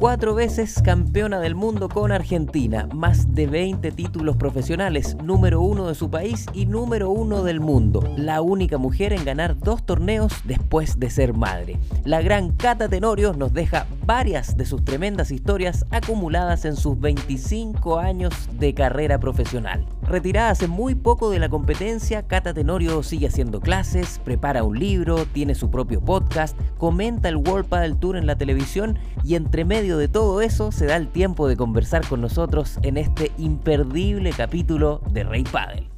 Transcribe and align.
cuatro 0.00 0.34
veces 0.34 0.80
campeona 0.82 1.40
del 1.40 1.54
mundo 1.54 1.90
con 1.90 2.10
Argentina, 2.10 2.88
más 2.94 3.34
de 3.34 3.46
20 3.46 3.92
títulos 3.92 4.34
profesionales, 4.36 5.14
número 5.22 5.60
uno 5.60 5.88
de 5.88 5.94
su 5.94 6.10
país 6.10 6.46
y 6.54 6.64
número 6.64 7.10
uno 7.10 7.42
del 7.44 7.60
mundo, 7.60 8.02
la 8.16 8.40
única 8.40 8.78
mujer 8.78 9.12
en 9.12 9.26
ganar 9.26 9.58
dos 9.58 9.84
torneos 9.84 10.32
después 10.44 10.98
de 10.98 11.10
ser 11.10 11.34
madre. 11.34 11.78
La 12.04 12.22
gran 12.22 12.56
Cata 12.56 12.88
Tenorio 12.88 13.34
nos 13.34 13.52
deja 13.52 13.86
varias 14.06 14.56
de 14.56 14.64
sus 14.64 14.82
tremendas 14.86 15.30
historias 15.30 15.84
acumuladas 15.90 16.64
en 16.64 16.76
sus 16.76 16.98
25 16.98 17.98
años 17.98 18.32
de 18.58 18.72
carrera 18.72 19.20
profesional. 19.20 19.84
Retirada 20.10 20.50
hace 20.50 20.66
muy 20.66 20.96
poco 20.96 21.30
de 21.30 21.38
la 21.38 21.48
competencia, 21.48 22.26
Cata 22.26 22.52
Tenorio 22.52 23.00
sigue 23.04 23.28
haciendo 23.28 23.60
clases, 23.60 24.20
prepara 24.24 24.64
un 24.64 24.76
libro, 24.76 25.24
tiene 25.24 25.54
su 25.54 25.70
propio 25.70 26.00
podcast, 26.00 26.58
comenta 26.78 27.28
el 27.28 27.36
World 27.36 27.68
Padel 27.68 27.96
Tour 27.96 28.16
en 28.16 28.26
la 28.26 28.36
televisión 28.36 28.98
y 29.22 29.36
entre 29.36 29.64
medio 29.64 29.98
de 29.98 30.08
todo 30.08 30.40
eso 30.40 30.72
se 30.72 30.86
da 30.86 30.96
el 30.96 31.06
tiempo 31.06 31.46
de 31.46 31.56
conversar 31.56 32.04
con 32.08 32.20
nosotros 32.20 32.80
en 32.82 32.96
este 32.96 33.30
imperdible 33.38 34.32
capítulo 34.32 35.00
de 35.12 35.22
Rey 35.22 35.44
Padel. 35.44 35.88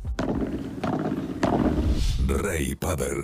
Rey 2.29 2.75
Padel. 2.75 3.17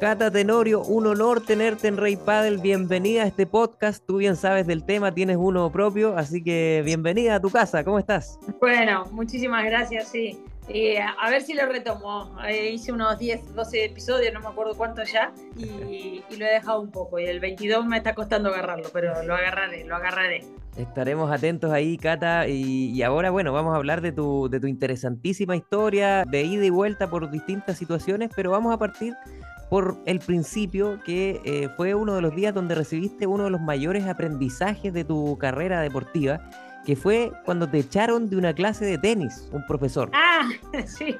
Cata 0.00 0.30
Tenorio, 0.30 0.82
un 0.82 1.06
honor 1.06 1.40
tenerte 1.40 1.86
en 1.86 1.96
Rey 1.96 2.16
Padel. 2.16 2.58
Bienvenida 2.58 3.22
a 3.22 3.26
este 3.26 3.46
podcast. 3.46 4.04
Tú 4.04 4.16
bien 4.16 4.34
sabes 4.34 4.66
del 4.66 4.84
tema, 4.84 5.14
tienes 5.14 5.36
uno 5.38 5.70
propio, 5.70 6.16
así 6.16 6.42
que 6.42 6.82
bienvenida 6.84 7.36
a 7.36 7.40
tu 7.40 7.48
casa. 7.48 7.84
¿Cómo 7.84 8.00
estás? 8.00 8.38
Bueno, 8.60 9.04
muchísimas 9.12 9.64
gracias, 9.64 10.08
sí. 10.08 10.38
Eh, 10.68 10.98
a 10.98 11.30
ver 11.30 11.42
si 11.42 11.54
lo 11.54 11.66
retomo. 11.66 12.36
Eh, 12.48 12.70
hice 12.72 12.90
unos 12.90 13.18
10, 13.18 13.54
12 13.54 13.84
episodios, 13.84 14.34
no 14.34 14.40
me 14.40 14.48
acuerdo 14.48 14.74
cuánto 14.74 15.04
ya, 15.04 15.32
y, 15.56 16.22
lo 16.36 16.44
he 16.44 16.50
dejado 16.50 16.80
un 16.80 16.90
poco. 16.90 17.20
Y 17.20 17.26
el 17.26 17.38
22 17.38 17.86
me 17.86 17.98
está 17.98 18.14
costando 18.14 18.48
agarrarlo, 18.48 18.88
pero 18.92 19.22
lo 19.22 19.34
agarraré, 19.34 19.84
lo 19.84 19.94
agarraré. 19.94 20.44
Estaremos 20.76 21.30
atentos 21.30 21.70
ahí, 21.70 21.96
Cata. 21.98 22.48
Y, 22.48 23.00
ahora, 23.02 23.30
bueno, 23.30 23.52
vamos 23.52 23.74
a 23.74 23.76
hablar 23.76 24.00
de 24.00 24.10
tu, 24.10 24.48
de 24.50 24.58
tu 24.58 24.66
interesantísima 24.66 25.54
historia, 25.54 26.24
de 26.24 26.42
ida 26.42 26.64
y 26.64 26.70
vuelta 26.70 27.08
por 27.08 27.30
distintas 27.30 27.78
situaciones, 27.78 28.30
pero 28.34 28.50
vamos 28.50 28.74
a 28.74 28.78
partir 28.78 29.14
por 29.68 29.96
el 30.06 30.20
principio, 30.20 31.00
que 31.04 31.40
eh, 31.44 31.68
fue 31.76 31.94
uno 31.94 32.14
de 32.14 32.22
los 32.22 32.34
días 32.34 32.54
donde 32.54 32.74
recibiste 32.74 33.26
uno 33.26 33.44
de 33.44 33.50
los 33.50 33.60
mayores 33.60 34.04
aprendizajes 34.06 34.92
de 34.92 35.04
tu 35.04 35.36
carrera 35.38 35.80
deportiva 35.80 36.40
que 36.84 36.96
fue 36.96 37.32
cuando 37.44 37.68
te 37.68 37.78
echaron 37.78 38.28
de 38.28 38.36
una 38.36 38.54
clase 38.54 38.84
de 38.84 38.98
tenis, 38.98 39.48
un 39.52 39.64
profesor. 39.66 40.10
Ah, 40.12 40.48
sí, 40.86 41.14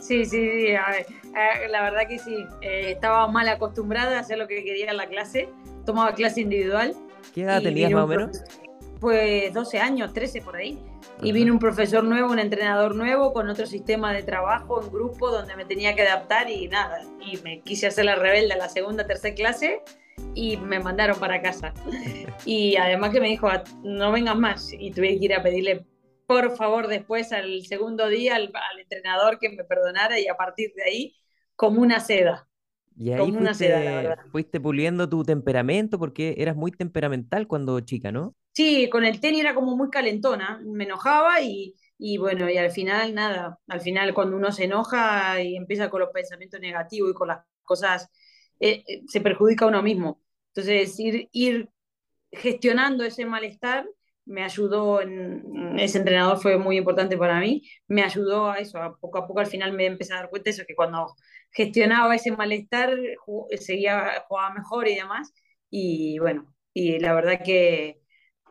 sí, 0.00 0.24
sí, 0.24 0.74
A 0.74 0.90
ver, 0.90 1.06
eh, 1.08 1.68
la 1.70 1.82
verdad 1.82 2.06
que 2.08 2.18
sí. 2.18 2.44
Eh, 2.60 2.92
estaba 2.92 3.26
mal 3.28 3.48
acostumbrada 3.48 4.18
a 4.18 4.20
hacer 4.20 4.38
lo 4.38 4.46
que 4.46 4.62
quería 4.62 4.90
en 4.90 4.96
la 4.96 5.06
clase. 5.06 5.48
Tomaba 5.86 6.14
clase 6.14 6.42
individual. 6.42 6.94
¿Qué 7.34 7.42
edad 7.42 7.62
tenías 7.62 7.90
más 7.90 8.04
o 8.04 8.06
menos? 8.06 8.44
Pues 9.02 9.52
12 9.52 9.80
años, 9.80 10.12
13 10.12 10.42
por 10.42 10.54
ahí. 10.54 10.78
Y 11.20 11.32
vino 11.32 11.52
un 11.52 11.58
profesor 11.58 12.04
nuevo, 12.04 12.30
un 12.30 12.38
entrenador 12.38 12.94
nuevo, 12.94 13.32
con 13.32 13.48
otro 13.48 13.66
sistema 13.66 14.12
de 14.12 14.22
trabajo 14.22 14.80
en 14.80 14.92
grupo 14.92 15.28
donde 15.28 15.56
me 15.56 15.64
tenía 15.64 15.96
que 15.96 16.02
adaptar 16.02 16.48
y 16.48 16.68
nada. 16.68 17.02
Y 17.20 17.36
me 17.38 17.62
quise 17.62 17.88
hacer 17.88 18.04
la 18.04 18.14
rebelde 18.14 18.52
a 18.52 18.58
la 18.58 18.68
segunda, 18.68 19.04
tercera 19.04 19.34
clase 19.34 19.82
y 20.36 20.56
me 20.56 20.78
mandaron 20.78 21.18
para 21.18 21.42
casa. 21.42 21.74
Y 22.46 22.76
además 22.76 23.10
que 23.10 23.20
me 23.20 23.28
dijo, 23.28 23.48
ah, 23.48 23.64
no 23.82 24.12
vengas 24.12 24.36
más. 24.36 24.72
Y 24.72 24.92
tuve 24.92 25.18
que 25.18 25.24
ir 25.24 25.34
a 25.34 25.42
pedirle, 25.42 25.84
por 26.28 26.56
favor, 26.56 26.86
después 26.86 27.32
al 27.32 27.62
segundo 27.66 28.08
día 28.08 28.36
al, 28.36 28.52
entrenador 28.80 29.40
que 29.40 29.48
me 29.48 29.64
perdonara 29.64 30.20
y 30.20 30.28
a 30.28 30.36
partir 30.36 30.72
de 30.76 30.84
ahí, 30.84 31.16
como 31.56 31.82
una 31.82 31.98
seda. 31.98 32.48
Y 32.96 33.10
ahí 33.10 33.18
como 33.18 33.32
fuiste, 33.32 33.42
una 33.42 33.54
seda, 33.54 34.26
fuiste 34.30 34.60
puliendo 34.60 35.08
tu 35.08 35.24
temperamento 35.24 35.98
porque 35.98 36.36
eras 36.38 36.54
muy 36.54 36.70
temperamental 36.70 37.48
cuando 37.48 37.80
chica, 37.80 38.12
¿no? 38.12 38.36
Sí, 38.52 38.88
con 38.90 39.04
el 39.04 39.20
tenis 39.20 39.40
era 39.40 39.54
como 39.54 39.76
muy 39.76 39.88
calentona, 39.90 40.60
me 40.64 40.84
enojaba 40.84 41.40
y, 41.40 41.74
y 41.98 42.18
bueno, 42.18 42.50
y 42.50 42.58
al 42.58 42.70
final 42.70 43.14
nada, 43.14 43.58
al 43.66 43.80
final 43.80 44.12
cuando 44.12 44.36
uno 44.36 44.52
se 44.52 44.64
enoja 44.64 45.40
y 45.42 45.56
empieza 45.56 45.88
con 45.88 46.00
los 46.00 46.10
pensamientos 46.10 46.60
negativos 46.60 47.10
y 47.12 47.14
con 47.14 47.28
las 47.28 47.44
cosas 47.62 48.10
eh, 48.60 48.84
eh, 48.86 49.02
se 49.08 49.20
perjudica 49.22 49.64
a 49.64 49.68
uno 49.68 49.82
mismo. 49.82 50.20
Entonces, 50.48 50.98
ir, 51.00 51.28
ir 51.32 51.70
gestionando 52.32 53.04
ese 53.04 53.26
malestar 53.26 53.86
me 54.26 54.44
ayudó, 54.44 55.02
en, 55.02 55.78
ese 55.80 55.98
entrenador 55.98 56.38
fue 56.40 56.58
muy 56.58 56.78
importante 56.78 57.16
para 57.18 57.40
mí, 57.40 57.62
me 57.88 58.02
ayudó 58.04 58.50
a 58.50 58.58
eso, 58.58 58.78
a 58.78 58.96
poco 58.98 59.18
a 59.18 59.26
poco 59.26 59.40
al 59.40 59.46
final 59.46 59.72
me 59.72 59.86
empecé 59.86 60.12
a 60.14 60.16
dar 60.18 60.30
cuenta 60.30 60.46
de 60.50 60.52
eso, 60.52 60.64
que 60.66 60.76
cuando 60.76 61.14
gestionaba 61.52 62.14
ese 62.16 62.32
malestar 62.32 62.96
seguía, 63.60 64.24
jugaba 64.28 64.54
mejor 64.54 64.88
y 64.88 64.96
demás, 64.96 65.32
y 65.70 66.18
bueno, 66.20 66.54
y 66.74 66.98
la 67.00 67.14
verdad 67.14 67.40
que, 67.44 68.01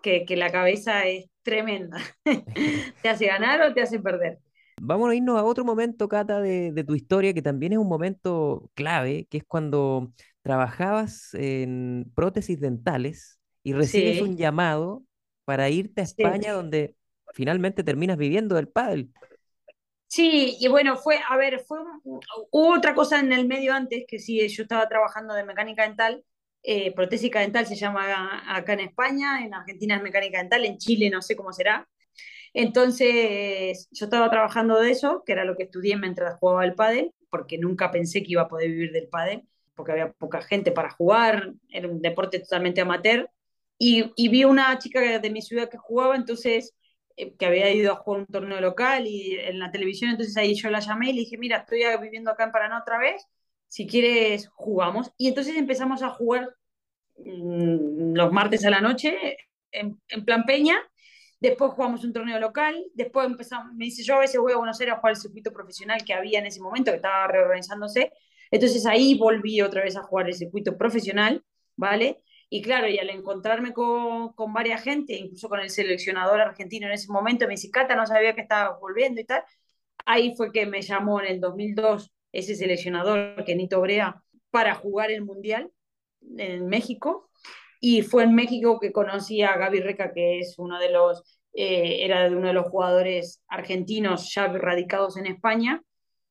que, 0.01 0.25
que 0.25 0.35
la 0.35 0.51
cabeza 0.51 1.05
es 1.05 1.29
tremenda, 1.43 1.97
te 3.01 3.09
hace 3.09 3.27
ganar 3.27 3.61
o 3.61 3.73
te 3.73 3.81
hace 3.81 3.99
perder. 3.99 4.39
Vamos 4.83 5.11
a 5.11 5.15
irnos 5.15 5.37
a 5.37 5.43
otro 5.43 5.63
momento, 5.63 6.09
Cata, 6.09 6.41
de, 6.41 6.83
tu 6.83 6.95
historia, 6.95 7.33
que 7.33 7.43
también 7.43 7.73
es 7.73 7.77
un 7.77 7.87
momento 7.87 8.71
clave, 8.73 9.27
que 9.29 9.37
es 9.37 9.43
cuando 9.43 10.11
trabajabas 10.41 11.35
en 11.35 12.11
prótesis 12.15 12.59
dentales 12.59 13.39
y 13.61 13.73
recibes 13.73 14.21
un 14.21 14.37
llamado 14.37 15.03
para 15.45 15.69
irte 15.69 16.01
a 16.01 16.03
España, 16.03 16.53
donde 16.53 16.95
finalmente 17.33 17.83
terminas 17.83 18.17
viviendo 18.17 18.55
del 18.55 18.69
pádel. 18.69 19.11
Sí, 20.07 20.57
y 20.59 20.67
bueno, 20.67 20.97
fue, 20.97 21.19
a 21.29 21.37
ver, 21.37 21.59
fue 21.59 21.79
hubo 22.03 22.73
otra 22.73 22.95
cosa 22.95 23.19
en 23.19 23.31
el 23.31 23.47
medio 23.47 23.73
antes, 23.73 24.05
que 24.07 24.17
sí, 24.17 24.45
yo 24.49 24.63
estaba 24.63 24.89
trabajando 24.89 25.35
de 25.35 25.45
mecánica 25.45 25.83
dental, 25.83 26.25
eh, 26.63 26.93
protésica 26.93 27.39
dental 27.39 27.65
se 27.65 27.75
llama 27.75 28.43
acá 28.55 28.73
en 28.73 28.81
España, 28.81 29.43
en 29.43 29.53
Argentina 29.53 29.95
es 29.95 30.03
mecánica 30.03 30.39
dental, 30.39 30.65
en 30.65 30.77
Chile 30.77 31.09
no 31.09 31.21
sé 31.21 31.35
cómo 31.35 31.53
será, 31.53 31.87
entonces, 32.53 33.87
yo 33.91 34.05
estaba 34.05 34.29
trabajando 34.29 34.79
de 34.79 34.91
eso, 34.91 35.23
que 35.25 35.31
era 35.33 35.45
lo 35.45 35.55
que 35.55 35.63
estudié 35.63 35.95
mientras 35.97 36.37
jugaba 36.39 36.63
al 36.63 36.75
pádel, 36.75 37.13
porque 37.29 37.57
nunca 37.57 37.91
pensé 37.91 38.23
que 38.23 38.33
iba 38.33 38.43
a 38.43 38.47
poder 38.47 38.69
vivir 38.69 38.91
del 38.91 39.07
pádel, 39.07 39.43
porque 39.75 39.93
había 39.93 40.11
poca 40.13 40.41
gente 40.41 40.71
para 40.71 40.91
jugar, 40.91 41.53
era 41.69 41.87
un 41.87 42.01
deporte 42.01 42.39
totalmente 42.39 42.81
amateur. 42.81 43.29
Y, 43.77 44.11
vi 44.29 44.43
una 44.45 44.77
chica 44.79 45.19
de 45.19 45.29
mi 45.31 45.41
ciudad 45.41 45.69
que 45.69 45.77
jugaba, 45.77 46.15
entonces, 46.15 46.75
eh, 47.15 47.35
que 47.35 47.45
había 47.45 47.71
ido 47.71 47.93
a 47.93 47.95
jugar 47.95 48.21
un 48.21 48.27
torneo 48.27 48.61
local 48.61 49.07
y 49.07 49.37
en 49.39 49.59
la 49.59 49.71
televisión, 49.71 50.11
entonces 50.11 50.37
ahí 50.37 50.55
yo 50.55 50.69
la 50.69 50.79
llamé 50.81 51.09
y 51.11 51.13
le 51.13 51.19
dije, 51.21 51.37
mira, 51.37 51.57
estoy 51.57 51.83
viviendo 52.01 52.31
acá 52.31 52.43
en 52.45 52.51
Paraná 52.51 52.79
otra 52.81 52.97
vez, 52.99 53.25
si 53.71 53.87
quieres 53.87 54.49
jugamos. 54.53 55.13
Y 55.17 55.29
entonces 55.29 55.55
empezamos 55.55 56.03
a 56.03 56.09
jugar 56.09 56.53
mm, 57.17 58.13
los 58.15 58.31
martes 58.33 58.65
a 58.65 58.69
la 58.69 58.81
noche 58.81 59.37
en, 59.71 59.97
plan 60.25 60.43
peña 60.45 60.75
Después 61.39 61.71
jugamos 61.71 62.03
un 62.03 62.13
torneo 62.13 62.39
local, 62.39 62.85
después 62.93 63.25
empezamos, 63.25 63.73
me 63.73 63.85
dice, 63.85 64.03
yo 64.03 64.15
a 64.15 64.19
veces 64.19 64.39
voy 64.39 64.53
a 64.53 64.57
Buenos 64.57 64.79
Aires 64.79 64.93
a 64.93 64.99
jugar 64.99 65.13
el 65.13 65.21
circuito 65.21 65.51
profesional 65.51 66.03
que 66.05 66.13
había 66.13 66.37
en 66.37 66.45
ese 66.45 66.61
momento, 66.61 66.91
que 66.91 66.97
estaba 66.97 67.27
reorganizándose. 67.27 68.11
Entonces 68.51 68.85
ahí 68.85 69.17
volví 69.17 69.59
otra 69.61 69.83
vez 69.83 69.95
a 69.97 70.03
jugar 70.03 70.27
el 70.27 70.35
circuito 70.35 70.77
profesional, 70.77 71.43
¿vale? 71.75 72.21
Y 72.49 72.61
claro, 72.61 72.87
y 72.87 72.99
al 72.99 73.09
encontrarme 73.09 73.73
con, 73.73 74.33
con 74.33 74.53
varias 74.53 74.83
gente, 74.83 75.15
incluso 75.15 75.49
con 75.49 75.61
el 75.61 75.71
seleccionador 75.71 76.41
argentino 76.41 76.85
en 76.87 76.93
ese 76.93 77.11
momento, 77.11 77.47
me 77.47 77.53
dice, 77.53 77.71
Cata, 77.71 77.95
no 77.95 78.05
sabía 78.05 78.35
que 78.35 78.41
estaba 78.41 78.77
volviendo 78.77 79.19
y 79.21 79.25
tal. 79.25 79.43
Ahí 80.05 80.35
fue 80.35 80.51
que 80.51 80.67
me 80.67 80.81
llamó 80.83 81.21
en 81.21 81.27
el 81.27 81.39
2002 81.39 82.11
ese 82.31 82.55
seleccionador, 82.55 83.43
Kenito 83.45 83.81
Brea, 83.81 84.21
para 84.49 84.75
jugar 84.75 85.11
el 85.11 85.23
Mundial 85.23 85.71
en 86.37 86.67
México 86.67 87.29
y 87.79 88.03
fue 88.03 88.23
en 88.23 88.35
México 88.35 88.79
que 88.79 88.91
conocí 88.91 89.41
a 89.41 89.57
Gaby 89.57 89.79
Reca, 89.79 90.13
que 90.13 90.39
es 90.39 90.55
uno 90.59 90.79
de 90.79 90.91
los, 90.91 91.23
eh, 91.53 92.05
era 92.05 92.27
uno 92.27 92.47
de 92.47 92.53
los 92.53 92.67
jugadores 92.67 93.41
argentinos 93.47 94.31
ya 94.33 94.47
radicados 94.47 95.17
en 95.17 95.25
España, 95.25 95.81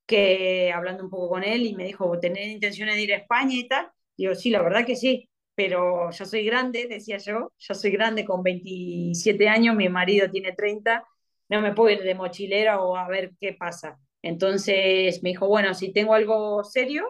que 0.06 0.72
hablando 0.72 1.05
un 1.05 1.11
poco 1.11 1.28
con 1.28 1.44
él 1.44 1.66
y 1.66 1.75
me 1.75 1.84
dijo, 1.84 2.19
¿tenés 2.21 2.49
intenciones 2.49 2.94
de 2.94 3.03
ir 3.03 3.15
a 3.15 3.17
España 3.17 3.56
y 3.56 3.67
tal? 3.69 3.88
Y 4.17 4.25
yo, 4.25 4.34
sí, 4.34 4.50
la 4.50 4.62
verdad 4.62 4.87
que 4.87 4.97
sí, 4.97 5.28
pero 5.56 6.11
yo 6.12 6.25
soy 6.25 6.44
grande, 6.44 6.87
decía 6.88 7.19
yo, 7.19 7.53
yo 7.58 7.75
soy 7.75 7.91
grande 7.91 8.25
con 8.25 8.43
27 8.43 9.49
años, 9.49 9.75
mi 9.75 9.88
marido 9.88 10.31
tiene 10.31 10.53
30, 10.53 11.05
no 11.49 11.61
me 11.61 11.75
puedo 11.75 11.91
ir 11.91 12.03
de 12.03 12.14
mochilera 12.14 12.81
o 12.81 12.96
a 12.96 13.08
ver 13.08 13.32
qué 13.41 13.55
pasa. 13.55 13.99
Entonces 14.22 15.22
me 15.22 15.31
dijo, 15.31 15.49
bueno, 15.49 15.75
si 15.75 15.93
tengo 15.93 16.14
algo 16.14 16.64
serio, 16.64 17.05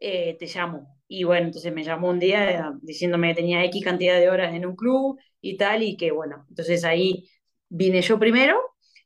eh, 0.00 0.36
te 0.38 0.46
llamo. 0.46 0.96
Y 1.08 1.24
bueno, 1.24 1.46
entonces 1.46 1.72
me 1.72 1.84
llamó 1.84 2.10
un 2.10 2.18
día 2.18 2.72
diciéndome 2.82 3.28
que 3.28 3.36
tenía 3.36 3.64
X 3.64 3.84
cantidad 3.84 4.18
de 4.18 4.28
horas 4.30 4.54
en 4.54 4.66
un 4.66 4.76
club 4.76 5.18
y 5.40 5.56
tal, 5.56 5.82
y 5.82 5.96
que 5.96 6.10
bueno, 6.10 6.44
entonces 6.48 6.84
ahí 6.84 7.28
vine 7.68 8.02
yo 8.02 8.18
primero 8.18 8.58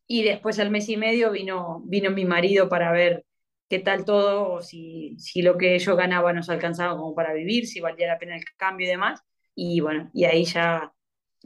y 0.06 0.22
después 0.24 0.58
al 0.58 0.70
mes 0.70 0.88
y 0.88 0.96
medio 0.96 1.30
vino, 1.32 1.82
vino 1.86 2.10
mi 2.10 2.24
marido 2.24 2.68
para 2.68 2.90
ver 2.92 3.24
qué 3.68 3.78
tal 3.78 4.04
todo, 4.04 4.60
si, 4.62 5.16
si 5.18 5.42
lo 5.42 5.56
que 5.58 5.78
yo 5.78 5.94
ganaba 5.96 6.32
nos 6.32 6.48
alcanzaba 6.50 6.96
como 6.96 7.14
para 7.14 7.32
vivir, 7.34 7.66
si 7.66 7.80
valía 7.80 8.08
la 8.08 8.18
pena 8.18 8.36
el 8.36 8.44
cambio 8.56 8.86
y 8.86 8.90
demás. 8.90 9.20
Y 9.54 9.80
bueno, 9.80 10.10
y 10.14 10.24
ahí 10.24 10.44
ya 10.44 10.92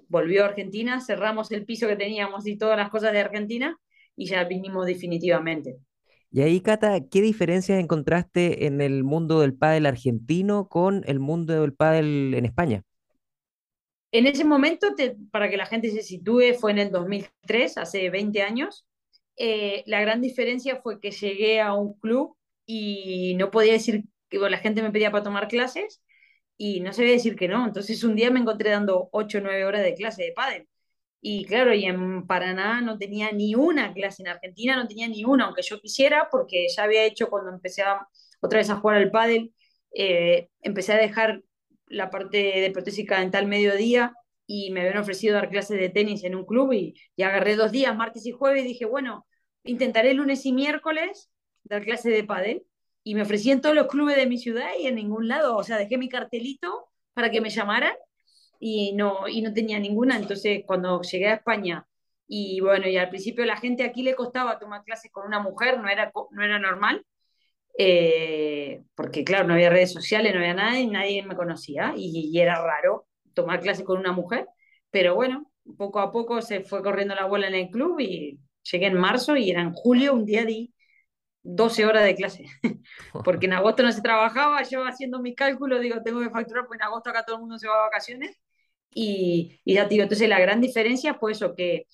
volvió 0.08 0.44
a 0.44 0.48
Argentina, 0.48 1.00
cerramos 1.00 1.50
el 1.52 1.64
piso 1.66 1.88
que 1.88 1.96
teníamos 1.96 2.46
y 2.46 2.56
todas 2.56 2.76
las 2.78 2.90
cosas 2.90 3.12
de 3.12 3.20
Argentina 3.20 3.78
y 4.16 4.26
ya 4.26 4.44
vinimos 4.44 4.86
definitivamente. 4.86 5.78
Y 6.30 6.42
ahí, 6.42 6.60
Cata, 6.60 6.98
¿qué 7.08 7.22
diferencias 7.22 7.78
encontraste 7.78 8.66
en 8.66 8.80
el 8.80 9.04
mundo 9.04 9.40
del 9.40 9.54
pádel 9.54 9.86
argentino 9.86 10.68
con 10.68 11.04
el 11.06 11.20
mundo 11.20 11.60
del 11.60 11.74
pádel 11.74 12.34
en 12.34 12.44
España? 12.44 12.82
En 14.10 14.26
ese 14.26 14.44
momento, 14.44 14.88
para 15.30 15.48
que 15.48 15.56
la 15.56 15.66
gente 15.66 15.90
se 15.90 16.02
sitúe, 16.02 16.54
fue 16.58 16.72
en 16.72 16.78
el 16.78 16.90
2003, 16.90 17.78
hace 17.78 18.10
20 18.10 18.42
años. 18.42 18.86
Eh, 19.36 19.82
la 19.86 20.00
gran 20.00 20.20
diferencia 20.20 20.80
fue 20.82 21.00
que 21.00 21.10
llegué 21.10 21.60
a 21.60 21.74
un 21.74 21.94
club 21.98 22.36
y 22.66 23.34
no 23.36 23.50
podía 23.50 23.72
decir 23.72 24.04
que 24.28 24.38
la 24.38 24.58
gente 24.58 24.82
me 24.82 24.90
pedía 24.90 25.10
para 25.10 25.24
tomar 25.24 25.48
clases 25.48 26.02
y 26.56 26.80
no 26.80 26.92
sabía 26.92 27.12
decir 27.12 27.36
que 27.36 27.48
no. 27.48 27.66
Entonces 27.66 28.04
un 28.04 28.16
día 28.16 28.30
me 28.30 28.40
encontré 28.40 28.70
dando 28.70 29.08
8 29.12 29.38
o 29.38 29.40
9 29.40 29.64
horas 29.64 29.82
de 29.82 29.94
clase 29.94 30.24
de 30.24 30.32
pádel. 30.32 30.68
Y 31.26 31.46
claro, 31.46 31.72
y 31.72 31.86
en 31.86 32.26
Paraná 32.26 32.82
no 32.82 32.98
tenía 32.98 33.32
ni 33.32 33.54
una 33.54 33.94
clase, 33.94 34.22
en 34.22 34.28
Argentina 34.28 34.76
no 34.76 34.86
tenía 34.86 35.08
ni 35.08 35.24
una, 35.24 35.46
aunque 35.46 35.62
yo 35.62 35.80
quisiera, 35.80 36.28
porque 36.30 36.66
ya 36.68 36.82
había 36.82 37.02
hecho 37.06 37.30
cuando 37.30 37.50
empecé 37.50 37.82
otra 38.40 38.58
vez 38.58 38.68
a 38.68 38.76
jugar 38.76 38.98
al 38.98 39.10
pádel, 39.10 39.54
eh, 39.94 40.50
empecé 40.60 40.92
a 40.92 40.98
dejar 40.98 41.42
la 41.86 42.10
parte 42.10 42.36
de 42.36 42.70
protésica 42.72 43.20
dental 43.20 43.46
mediodía 43.46 44.12
y 44.46 44.70
me 44.72 44.82
habían 44.82 44.98
ofrecido 44.98 45.36
dar 45.36 45.48
clases 45.48 45.80
de 45.80 45.88
tenis 45.88 46.24
en 46.24 46.34
un 46.34 46.44
club 46.44 46.74
y, 46.74 46.94
agarré 47.22 47.56
dos 47.56 47.72
días, 47.72 47.96
martes 47.96 48.26
y 48.26 48.32
jueves, 48.32 48.66
y 48.66 48.68
dije, 48.68 48.84
bueno, 48.84 49.26
intentaré 49.62 50.12
lunes 50.12 50.44
y 50.44 50.52
miércoles 50.52 51.30
dar 51.62 51.84
clase 51.84 52.10
de 52.10 52.24
pádel 52.24 52.66
y 53.02 53.14
me 53.14 53.22
ofrecí 53.22 53.50
en 53.50 53.62
todos 53.62 53.74
los 53.74 53.86
clubes 53.86 54.16
de 54.16 54.26
mi 54.26 54.36
ciudad 54.36 54.72
y 54.78 54.88
en 54.88 54.96
ningún 54.96 55.26
lado, 55.28 55.56
o 55.56 55.64
sea, 55.64 55.78
dejé 55.78 55.96
mi 55.96 56.10
cartelito 56.10 56.90
para 57.14 57.30
que 57.30 57.40
me 57.40 57.48
llamaran 57.48 57.94
y 58.66 58.94
no, 58.94 59.28
y 59.28 59.42
no 59.42 59.52
tenía 59.52 59.78
ninguna, 59.78 60.16
entonces 60.16 60.62
cuando 60.66 61.02
llegué 61.02 61.28
a 61.28 61.34
España 61.34 61.86
y 62.26 62.60
bueno, 62.60 62.88
y 62.88 62.96
al 62.96 63.10
principio 63.10 63.44
la 63.44 63.58
gente 63.58 63.84
aquí 63.84 64.02
le 64.02 64.14
costaba 64.14 64.58
tomar 64.58 64.84
clases 64.84 65.10
con 65.12 65.26
una 65.26 65.38
mujer, 65.38 65.78
no 65.78 65.88
era, 65.90 66.10
no 66.30 66.42
era 66.42 66.58
normal, 66.58 67.04
eh, 67.78 68.82
porque 68.94 69.22
claro, 69.22 69.46
no 69.46 69.52
había 69.52 69.68
redes 69.68 69.92
sociales, 69.92 70.32
no 70.32 70.40
había 70.40 70.54
nada 70.54 70.80
y 70.80 70.86
nadie 70.86 71.22
me 71.22 71.36
conocía 71.36 71.92
y, 71.94 72.30
y 72.32 72.40
era 72.40 72.62
raro 72.62 73.06
tomar 73.34 73.60
clases 73.60 73.84
con 73.84 73.98
una 73.98 74.12
mujer, 74.12 74.46
pero 74.90 75.14
bueno, 75.14 75.52
poco 75.76 76.00
a 76.00 76.10
poco 76.10 76.40
se 76.40 76.64
fue 76.64 76.82
corriendo 76.82 77.14
la 77.14 77.26
bola 77.26 77.48
en 77.48 77.54
el 77.56 77.68
club 77.68 78.00
y 78.00 78.40
llegué 78.72 78.86
en 78.86 78.94
marzo 78.94 79.36
y 79.36 79.50
era 79.50 79.60
en 79.60 79.74
julio, 79.74 80.14
un 80.14 80.24
día 80.24 80.46
di 80.46 80.72
12 81.42 81.84
horas 81.84 82.04
de 82.04 82.14
clase, 82.16 82.46
porque 83.24 83.44
en 83.44 83.52
agosto 83.52 83.82
no 83.82 83.92
se 83.92 84.00
trabajaba, 84.00 84.62
yo 84.62 84.86
haciendo 84.86 85.20
mis 85.20 85.36
cálculos, 85.36 85.82
digo, 85.82 86.02
tengo 86.02 86.20
que 86.20 86.30
facturar, 86.30 86.66
pues 86.66 86.80
en 86.80 86.86
agosto 86.86 87.10
acá 87.10 87.24
todo 87.26 87.36
el 87.36 87.42
mundo 87.42 87.58
se 87.58 87.68
va 87.68 87.74
a 87.74 87.86
vacaciones, 87.88 88.38
y, 88.94 89.60
y 89.64 89.74
ya 89.74 89.86
digo, 89.86 90.02
entonces 90.02 90.28
la 90.28 90.40
gran 90.40 90.60
diferencia 90.60 91.14
fue 91.14 91.32
eso, 91.32 91.54
que, 91.54 91.86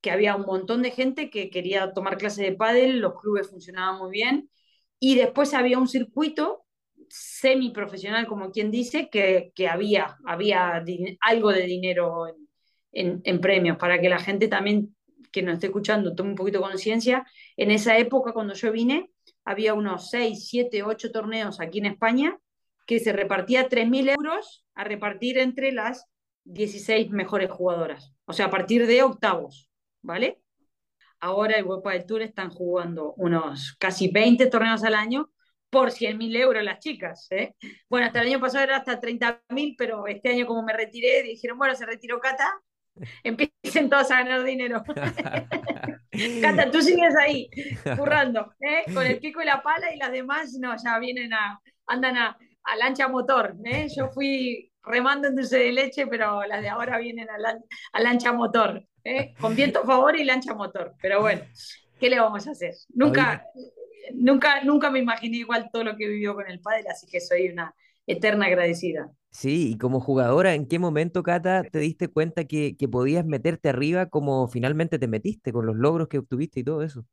que 0.00 0.10
había 0.10 0.36
un 0.36 0.46
montón 0.46 0.82
de 0.82 0.90
gente 0.90 1.30
que 1.30 1.50
quería 1.50 1.92
tomar 1.92 2.18
clase 2.18 2.42
de 2.42 2.52
pádel, 2.52 3.00
los 3.00 3.20
clubes 3.20 3.50
funcionaban 3.50 3.98
muy 3.98 4.10
bien, 4.10 4.50
y 5.00 5.16
después 5.16 5.54
había 5.54 5.78
un 5.78 5.88
circuito 5.88 6.64
semiprofesional, 7.08 8.26
como 8.26 8.50
quien 8.50 8.70
dice, 8.70 9.08
que, 9.10 9.52
que 9.54 9.68
había, 9.68 10.16
había 10.24 10.82
algo 11.20 11.52
de 11.52 11.62
dinero 11.62 12.28
en, 12.28 12.48
en, 12.92 13.20
en 13.24 13.40
premios, 13.40 13.76
para 13.78 14.00
que 14.00 14.08
la 14.08 14.18
gente 14.18 14.48
también 14.48 14.96
que 15.32 15.42
nos 15.42 15.54
esté 15.54 15.66
escuchando 15.66 16.14
tome 16.14 16.30
un 16.30 16.36
poquito 16.36 16.60
conciencia, 16.60 17.26
en 17.56 17.70
esa 17.70 17.98
época 17.98 18.32
cuando 18.32 18.54
yo 18.54 18.72
vine 18.72 19.10
había 19.44 19.74
unos 19.74 20.10
6, 20.10 20.48
7, 20.48 20.82
8 20.82 21.12
torneos 21.12 21.60
aquí 21.60 21.78
en 21.78 21.86
España 21.86 22.38
que 22.86 23.00
se 23.00 23.12
repartía 23.12 23.68
3.000 23.68 24.08
euros 24.10 24.64
a 24.74 24.84
repartir 24.84 25.38
entre 25.38 25.72
las 25.72 26.06
16 26.46 27.10
mejores 27.10 27.50
jugadoras, 27.50 28.14
o 28.24 28.32
sea, 28.32 28.46
a 28.46 28.50
partir 28.50 28.86
de 28.86 29.02
octavos, 29.02 29.68
¿vale? 30.02 30.40
Ahora 31.18 31.56
el 31.56 31.64
World 31.64 31.84
del 31.84 32.06
Tour 32.06 32.22
están 32.22 32.50
jugando 32.50 33.14
unos 33.14 33.76
casi 33.78 34.08
20 34.08 34.46
torneos 34.46 34.84
al 34.84 34.94
año 34.94 35.30
por 35.70 35.90
100.000 35.90 36.36
euros 36.36 36.62
las 36.62 36.78
chicas. 36.78 37.26
¿eh? 37.30 37.54
Bueno, 37.88 38.06
hasta 38.06 38.20
el 38.20 38.28
año 38.28 38.40
pasado 38.40 38.64
era 38.64 38.76
hasta 38.76 39.00
30.000, 39.00 39.74
pero 39.76 40.06
este 40.06 40.30
año 40.30 40.46
como 40.46 40.62
me 40.62 40.72
retiré, 40.72 41.22
dijeron, 41.22 41.58
bueno, 41.58 41.74
se 41.74 41.86
retiró 41.86 42.20
Cata, 42.20 42.50
empiecen 43.24 43.90
todos 43.90 44.10
a 44.10 44.22
ganar 44.22 44.44
dinero. 44.44 44.82
Cata, 46.42 46.70
tú 46.70 46.80
sigues 46.80 47.16
ahí, 47.16 47.50
currando, 47.96 48.54
¿eh? 48.60 48.84
con 48.92 49.06
el 49.06 49.18
pico 49.20 49.42
y 49.42 49.46
la 49.46 49.62
pala 49.62 49.94
y 49.94 49.98
las 49.98 50.12
demás 50.12 50.52
no, 50.60 50.74
ya 50.82 50.98
vienen 50.98 51.32
a, 51.32 51.60
andan 51.86 52.16
a, 52.16 52.38
a 52.66 52.76
lancha 52.76 53.08
motor. 53.08 53.56
¿eh? 53.64 53.88
Yo 53.96 54.08
fui 54.08 54.72
remando 54.82 55.28
en 55.28 55.36
dulce 55.36 55.58
de 55.58 55.72
leche, 55.72 56.06
pero 56.06 56.44
las 56.46 56.62
de 56.62 56.68
ahora 56.68 56.98
vienen 56.98 57.28
a, 57.30 57.36
a 57.92 58.00
lancha 58.00 58.32
motor, 58.32 58.84
¿eh? 59.04 59.34
con 59.40 59.56
viento 59.56 59.80
a 59.80 59.84
favor 59.84 60.16
y 60.16 60.24
lancha 60.24 60.54
motor. 60.54 60.94
Pero 61.00 61.20
bueno, 61.20 61.42
¿qué 61.98 62.10
le 62.10 62.20
vamos 62.20 62.46
a 62.46 62.50
hacer? 62.50 62.74
Nunca, 62.94 63.44
nunca, 64.14 64.62
nunca 64.64 64.90
me 64.90 64.98
imaginé 64.98 65.38
igual 65.38 65.70
todo 65.72 65.84
lo 65.84 65.96
que 65.96 66.08
vivió 66.08 66.34
con 66.34 66.48
el 66.50 66.60
padre, 66.60 66.84
así 66.90 67.06
que 67.06 67.20
soy 67.20 67.48
una 67.48 67.74
eterna 68.06 68.46
agradecida. 68.46 69.10
Sí, 69.30 69.72
y 69.72 69.78
como 69.78 70.00
jugadora, 70.00 70.54
¿en 70.54 70.66
qué 70.66 70.78
momento, 70.78 71.22
Cata, 71.22 71.62
te 71.62 71.78
diste 71.78 72.08
cuenta 72.08 72.44
que, 72.44 72.74
que 72.76 72.88
podías 72.88 73.26
meterte 73.26 73.68
arriba 73.68 74.06
como 74.06 74.48
finalmente 74.48 74.98
te 74.98 75.08
metiste 75.08 75.52
con 75.52 75.66
los 75.66 75.76
logros 75.76 76.08
que 76.08 76.18
obtuviste 76.18 76.60
y 76.60 76.64
todo 76.64 76.82
eso? 76.82 77.04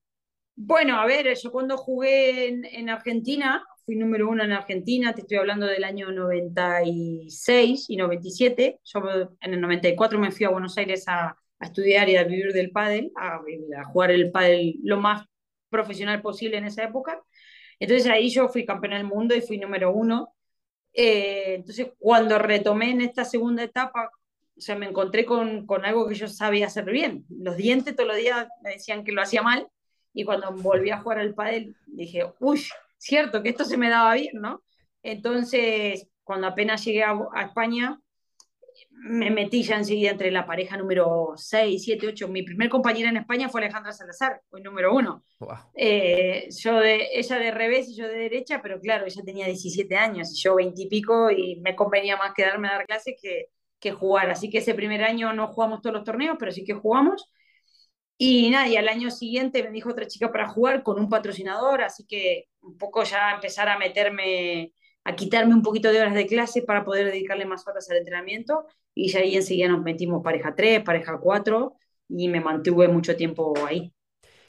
Bueno, 0.55 0.99
a 0.99 1.05
ver, 1.05 1.35
yo 1.35 1.51
cuando 1.51 1.77
jugué 1.77 2.47
en, 2.47 2.63
en, 2.63 2.89
Argentina, 2.89 3.65
fui 3.85 3.95
número 3.95 4.29
uno 4.29 4.43
en 4.43 4.51
Argentina, 4.51 5.13
te 5.13 5.21
estoy 5.21 5.37
hablando 5.37 5.65
del 5.65 5.83
año 5.83 6.11
96 6.11 7.89
y 7.89 7.97
97. 7.97 8.79
Yo 8.83 9.01
en 9.41 9.53
el 9.53 9.61
94 9.61 10.19
me 10.19 10.31
fui 10.31 10.45
a 10.45 10.49
Buenos 10.49 10.77
Aires 10.77 11.07
a, 11.07 11.37
a 11.59 11.65
estudiar 11.65 12.09
y 12.09 12.15
a 12.15 12.23
vivir 12.23 12.53
del 12.53 12.71
pádel, 12.71 13.11
a, 13.15 13.41
a, 13.77 13.85
jugar 13.85 14.11
el 14.11 14.31
pádel 14.31 14.75
lo 14.83 14.97
más 14.97 15.25
profesional 15.69 16.21
posible 16.21 16.57
en 16.57 16.65
esa 16.65 16.83
época. 16.83 17.21
Entonces 17.79 18.09
ahí 18.09 18.29
yo 18.29 18.47
fui 18.47 18.65
campeona 18.65 18.97
del 18.97 19.07
mundo 19.07 19.35
y 19.35 19.41
fui 19.41 19.57
número 19.57 19.91
uno. 19.91 20.33
Eh, 20.93 21.55
entonces, 21.55 21.87
cuando 21.97 22.37
retomé 22.37 22.91
en 22.91 23.01
esta 23.01 23.25
segunda 23.25 23.63
etapa, 23.63 24.11
o 24.55 24.61
sea, 24.61 24.75
me 24.75 24.85
encontré 24.85 25.25
con, 25.25 25.65
con, 25.65 25.83
algo 25.83 26.07
que 26.07 26.15
yo 26.15 26.27
sabía 26.27 26.67
hacer 26.67 26.85
bien. 26.85 27.25
Los 27.29 27.57
dientes 27.57 27.95
todos 27.95 28.07
los 28.07 28.17
días 28.17 28.47
me 28.61 28.71
decían 28.71 29.03
que 29.03 29.11
lo 29.11 29.21
hacía 29.21 29.41
mal, 29.41 29.67
y 30.13 30.23
cuando 30.23 30.51
volví 30.53 30.91
a 30.91 30.99
jugar 30.99 31.19
al 31.19 31.33
pádel 31.33 31.75
dije, 31.87 32.25
uy, 32.39 32.61
cierto 33.03 33.43
que 33.43 33.49
esto 33.49 33.65
se 33.65 33.77
me 33.77 33.89
daba 33.89 34.13
bien, 34.15 34.41
¿no? 34.41 34.63
Entonces, 35.01 36.07
cuando 36.23 36.47
apenas 36.47 36.83
llegué 36.85 37.03
a, 37.03 37.17
a 37.33 37.43
España, 37.43 37.99
me 38.91 39.29
metí 39.29 39.63
ya 39.63 39.77
enseguida 39.77 40.11
entre 40.11 40.31
la 40.31 40.45
pareja 40.45 40.77
número 40.77 41.33
6, 41.35 41.83
7, 41.83 42.07
8. 42.07 42.27
Mi 42.27 42.43
primer 42.43 42.69
compañera 42.69 43.09
en 43.09 43.17
España 43.17 43.49
fue 43.49 43.61
Alejandra 43.61 43.91
Salazar, 43.91 44.41
fue 44.49 44.61
número 44.61 44.93
uno. 44.93 45.23
Wow. 45.39 45.57
Eh, 45.75 46.47
yo 46.57 46.79
de, 46.79 47.09
ella 47.13 47.37
de 47.37 47.51
revés 47.51 47.89
y 47.89 47.95
yo 47.95 48.07
de 48.07 48.17
derecha, 48.17 48.61
pero 48.61 48.79
claro, 48.79 49.05
ella 49.05 49.21
tenía 49.23 49.45
17 49.47 49.95
años 49.95 50.31
y 50.31 50.41
yo 50.41 50.55
20 50.55 50.81
y 50.81 50.87
pico 50.87 51.29
y 51.31 51.57
me 51.57 51.75
convenía 51.75 52.17
más 52.17 52.33
quedarme 52.33 52.69
a 52.69 52.73
dar 52.73 52.85
clases 52.85 53.15
que, 53.21 53.47
que 53.79 53.91
jugar. 53.91 54.29
Así 54.29 54.49
que 54.49 54.59
ese 54.59 54.73
primer 54.73 55.03
año 55.03 55.33
no 55.33 55.47
jugamos 55.47 55.81
todos 55.81 55.95
los 55.95 56.05
torneos, 56.05 56.37
pero 56.39 56.51
sí 56.51 56.63
que 56.63 56.73
jugamos. 56.73 57.29
Y 58.17 58.49
nada, 58.49 58.67
y 58.67 58.77
al 58.77 58.87
año 58.87 59.11
siguiente 59.11 59.63
me 59.63 59.71
dijo 59.71 59.89
otra 59.89 60.07
chica 60.07 60.31
para 60.31 60.47
jugar 60.49 60.83
con 60.83 60.99
un 60.99 61.09
patrocinador, 61.09 61.81
así 61.81 62.05
que 62.05 62.45
un 62.61 62.77
poco 62.77 63.03
ya 63.03 63.31
empezar 63.33 63.67
a 63.69 63.77
meterme 63.77 64.71
a 65.03 65.15
quitarme 65.15 65.53
un 65.53 65.61
poquito 65.61 65.91
de 65.91 65.99
horas 65.99 66.13
de 66.13 66.27
clase 66.27 66.61
para 66.61 66.85
poder 66.85 67.07
dedicarle 67.07 67.45
más 67.45 67.67
horas 67.67 67.89
al 67.89 67.97
entrenamiento 67.97 68.65
y 68.95 69.09
ya 69.11 69.19
ahí 69.19 69.35
enseguida 69.35 69.67
nos 69.67 69.81
metimos 69.83 70.23
pareja 70.23 70.55
3, 70.55 70.81
pareja 70.83 71.19
4 71.19 71.75
y 72.07 72.29
me 72.29 72.39
mantuve 72.39 72.87
mucho 72.87 73.15
tiempo 73.17 73.53
ahí. 73.67 73.93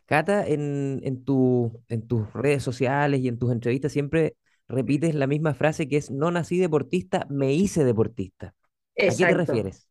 Cata, 0.07 0.47
en, 0.47 1.01
en, 1.03 1.25
tu, 1.25 1.83
en 1.89 2.07
tus 2.07 2.33
redes 2.35 2.63
sociales 2.63 3.21
y 3.21 3.29
en 3.29 3.39
tus 3.39 3.51
entrevistas 3.51 3.93
siempre 3.93 4.37
repites 4.69 5.15
la 5.15 5.27
misma 5.27 5.55
frase 5.55 5.89
que 5.89 5.97
es 5.97 6.11
no 6.11 6.31
nací 6.31 6.59
deportista, 6.59 7.27
me 7.31 7.53
hice 7.55 7.85
deportista. 7.85 8.55
Exacto. 8.95 9.13
¿A 9.13 9.17
qué 9.17 9.27
te 9.27 9.35
refieres? 9.35 9.89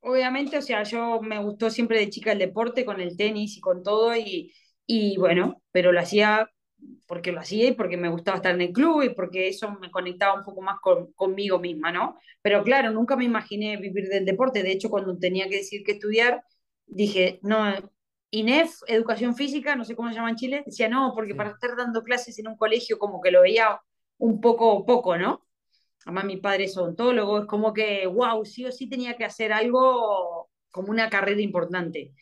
Obviamente, 0.00 0.56
o 0.58 0.62
sea, 0.62 0.84
yo 0.84 1.20
me 1.20 1.42
gustó 1.42 1.70
siempre 1.70 1.98
de 1.98 2.08
chica 2.10 2.32
el 2.32 2.38
deporte 2.38 2.84
con 2.84 3.00
el 3.00 3.16
tenis 3.16 3.56
y 3.56 3.60
con 3.60 3.82
todo 3.82 4.14
y, 4.16 4.52
y 4.86 5.16
bueno, 5.18 5.62
pero 5.72 5.92
lo 5.92 6.00
hacía 6.00 6.50
porque 7.06 7.32
lo 7.32 7.40
hacía 7.40 7.68
y 7.68 7.72
porque 7.72 7.96
me 7.96 8.08
gustaba 8.10 8.36
estar 8.36 8.54
en 8.54 8.60
el 8.62 8.72
club 8.72 9.02
y 9.02 9.10
porque 9.10 9.48
eso 9.48 9.72
me 9.80 9.90
conectaba 9.90 10.34
un 10.34 10.44
poco 10.44 10.62
más 10.62 10.78
con, 10.80 11.12
conmigo 11.14 11.58
misma, 11.58 11.90
¿no? 11.92 12.18
Pero 12.42 12.62
claro, 12.64 12.90
nunca 12.92 13.16
me 13.16 13.24
imaginé 13.24 13.76
vivir 13.78 14.08
del 14.08 14.24
deporte. 14.24 14.62
De 14.62 14.72
hecho, 14.72 14.88
cuando 14.90 15.18
tenía 15.18 15.48
que 15.48 15.56
decir 15.56 15.82
que 15.84 15.92
estudiar, 15.92 16.42
dije, 16.86 17.40
no, 17.42 17.64
INEF, 18.30 18.72
educación 18.86 19.34
física, 19.36 19.74
no 19.76 19.84
sé 19.84 19.96
cómo 19.96 20.10
se 20.10 20.16
llama 20.16 20.30
en 20.30 20.36
Chile, 20.36 20.62
decía, 20.66 20.88
no, 20.88 21.12
porque 21.14 21.34
para 21.34 21.50
estar 21.50 21.76
dando 21.76 22.02
clases 22.04 22.38
en 22.38 22.48
un 22.48 22.56
colegio 22.56 22.98
como 22.98 23.20
que 23.20 23.30
lo 23.32 23.42
veía 23.42 23.80
un 24.18 24.40
poco 24.40 24.84
poco, 24.86 25.16
¿no? 25.18 25.47
Además, 26.08 26.24
mi 26.24 26.38
padre 26.38 26.64
es 26.64 26.76
odontólogo, 26.76 27.40
es 27.40 27.46
como 27.46 27.72
que, 27.72 28.06
wow, 28.06 28.44
sí 28.44 28.64
o 28.64 28.72
sí 28.72 28.88
tenía 28.88 29.16
que 29.16 29.24
hacer 29.24 29.52
algo 29.52 30.50
como 30.70 30.90
una 30.90 31.10
carrera 31.10 31.40
importante 31.40 32.14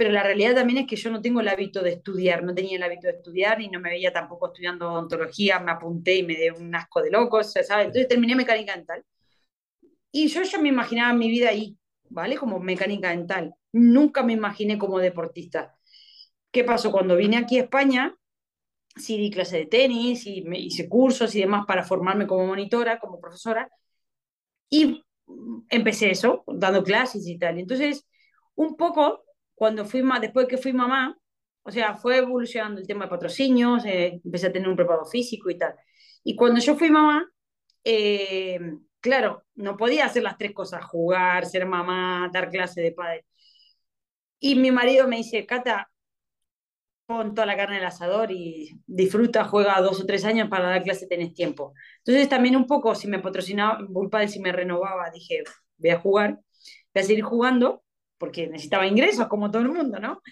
pero 0.00 0.12
la 0.12 0.22
realidad 0.22 0.54
también 0.54 0.78
es 0.78 0.86
que 0.86 0.96
yo 0.96 1.10
no 1.10 1.20
tengo 1.20 1.42
el 1.42 1.48
hábito 1.48 1.82
de 1.82 1.90
estudiar, 1.90 2.42
no 2.42 2.54
tenía 2.54 2.78
el 2.78 2.82
hábito 2.82 3.06
de 3.06 3.12
estudiar 3.18 3.60
y 3.60 3.68
no 3.68 3.80
me 3.80 3.90
veía 3.90 4.10
tampoco 4.10 4.46
estudiando 4.46 4.90
odontología, 4.90 5.60
me 5.60 5.72
apunté 5.72 6.16
y 6.16 6.22
me 6.22 6.36
dio 6.36 6.54
un 6.56 6.74
asco 6.74 7.02
de 7.02 7.10
locos, 7.10 7.52
¿sabes? 7.52 7.88
Entonces 7.88 8.08
terminé 8.08 8.34
mecánica 8.34 8.74
dental. 8.74 9.04
Y 10.10 10.28
yo 10.28 10.42
ya 10.42 10.58
me 10.58 10.70
imaginaba 10.70 11.12
mi 11.12 11.28
vida 11.28 11.50
ahí, 11.50 11.76
¿vale? 12.08 12.38
Como 12.38 12.58
mecánica 12.60 13.10
dental. 13.10 13.54
Nunca 13.72 14.22
me 14.22 14.32
imaginé 14.32 14.78
como 14.78 14.98
deportista. 14.98 15.76
¿Qué 16.50 16.64
pasó? 16.64 16.90
Cuando 16.90 17.14
vine 17.14 17.36
aquí 17.36 17.58
a 17.58 17.64
España, 17.64 18.16
sí 18.96 19.18
di 19.18 19.30
clase 19.30 19.58
de 19.58 19.66
tenis 19.66 20.26
y 20.26 20.42
me 20.42 20.58
hice 20.58 20.88
cursos 20.88 21.34
y 21.34 21.40
demás 21.40 21.64
para 21.66 21.84
formarme 21.84 22.26
como 22.26 22.46
monitora, 22.46 22.98
como 22.98 23.20
profesora. 23.20 23.70
Y 24.68 25.04
empecé 25.68 26.10
eso, 26.10 26.44
dando 26.46 26.82
clases 26.82 27.26
y 27.26 27.38
tal. 27.38 27.58
Entonces, 27.58 28.06
un 28.54 28.76
poco, 28.76 29.24
cuando 29.54 29.84
fui 29.84 30.02
más, 30.02 30.20
después 30.20 30.46
que 30.46 30.58
fui 30.58 30.72
mamá, 30.72 31.18
o 31.62 31.70
sea, 31.70 31.96
fue 31.96 32.18
evolucionando 32.18 32.80
el 32.80 32.86
tema 32.86 33.04
de 33.04 33.10
patrocinios, 33.10 33.84
eh, 33.84 34.20
empecé 34.24 34.48
a 34.48 34.52
tener 34.52 34.68
un 34.68 34.76
preparado 34.76 35.04
físico 35.06 35.50
y 35.50 35.58
tal. 35.58 35.74
Y 36.24 36.36
cuando 36.36 36.60
yo 36.60 36.76
fui 36.76 36.90
mamá, 36.90 37.30
eh, 37.84 38.60
claro, 39.00 39.44
no 39.54 39.76
podía 39.76 40.06
hacer 40.06 40.22
las 40.22 40.38
tres 40.38 40.52
cosas, 40.52 40.84
jugar, 40.84 41.46
ser 41.46 41.66
mamá, 41.66 42.30
dar 42.32 42.50
clase 42.50 42.80
de 42.82 42.92
padre. 42.92 43.26
Y 44.38 44.54
mi 44.56 44.70
marido 44.70 45.06
me 45.08 45.16
dice, 45.16 45.46
Cata, 45.46 45.90
pon 47.10 47.34
toda 47.34 47.44
la 47.44 47.56
carne 47.56 47.76
en 47.76 47.82
el 47.82 47.88
asador 47.88 48.30
y 48.30 48.80
disfruta, 48.86 49.42
juega 49.42 49.80
dos 49.80 50.00
o 50.00 50.06
tres 50.06 50.24
años 50.24 50.48
para 50.48 50.68
dar 50.68 50.84
clase, 50.84 51.08
tenés 51.08 51.34
tiempo. 51.34 51.74
Entonces 51.98 52.28
también 52.28 52.54
un 52.54 52.68
poco, 52.68 52.94
si 52.94 53.08
me 53.08 53.18
patrocinaba, 53.18 53.80
de 54.20 54.28
si 54.28 54.38
me 54.38 54.52
renovaba, 54.52 55.10
dije, 55.10 55.42
voy 55.76 55.90
a 55.90 55.98
jugar, 55.98 56.38
voy 56.94 57.02
a 57.02 57.04
seguir 57.04 57.24
jugando, 57.24 57.82
porque 58.16 58.46
necesitaba 58.46 58.86
ingresos 58.86 59.26
como 59.26 59.50
todo 59.50 59.62
el 59.62 59.70
mundo, 59.70 59.98
¿no? 59.98 60.22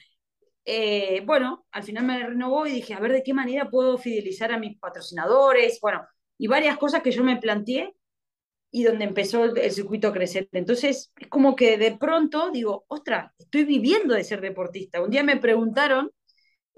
Eh, 0.65 1.23
bueno, 1.27 1.67
al 1.73 1.83
final 1.83 2.05
me 2.05 2.25
renovó 2.25 2.65
y 2.65 2.71
dije, 2.71 2.95
a 2.95 3.01
ver 3.01 3.11
de 3.11 3.25
qué 3.25 3.35
manera 3.35 3.69
puedo 3.69 3.99
fidelizar 3.99 4.53
a 4.53 4.59
mis 4.59 4.79
patrocinadores, 4.79 5.81
bueno, 5.83 6.07
y 6.39 6.47
varias 6.47 6.77
cosas 6.79 7.03
que 7.03 7.11
yo 7.11 7.25
me 7.25 7.39
planteé 7.39 7.93
y 8.71 8.85
donde 8.85 9.05
empezó 9.05 9.47
el, 9.47 9.73
circuito 9.73 10.09
a 10.09 10.13
crecer. 10.13 10.49
Entonces, 10.53 11.13
es 11.17 11.29
como 11.29 11.57
que 11.57 11.77
de 11.77 11.97
pronto 11.99 12.51
digo, 12.53 12.85
ostras, 12.87 13.33
estoy 13.37 13.65
viviendo 13.65 14.15
de 14.15 14.23
ser 14.23 14.41
deportista. 14.41 15.03
Un 15.03 15.11
día 15.11 15.25
me 15.25 15.39
preguntaron, 15.39 16.13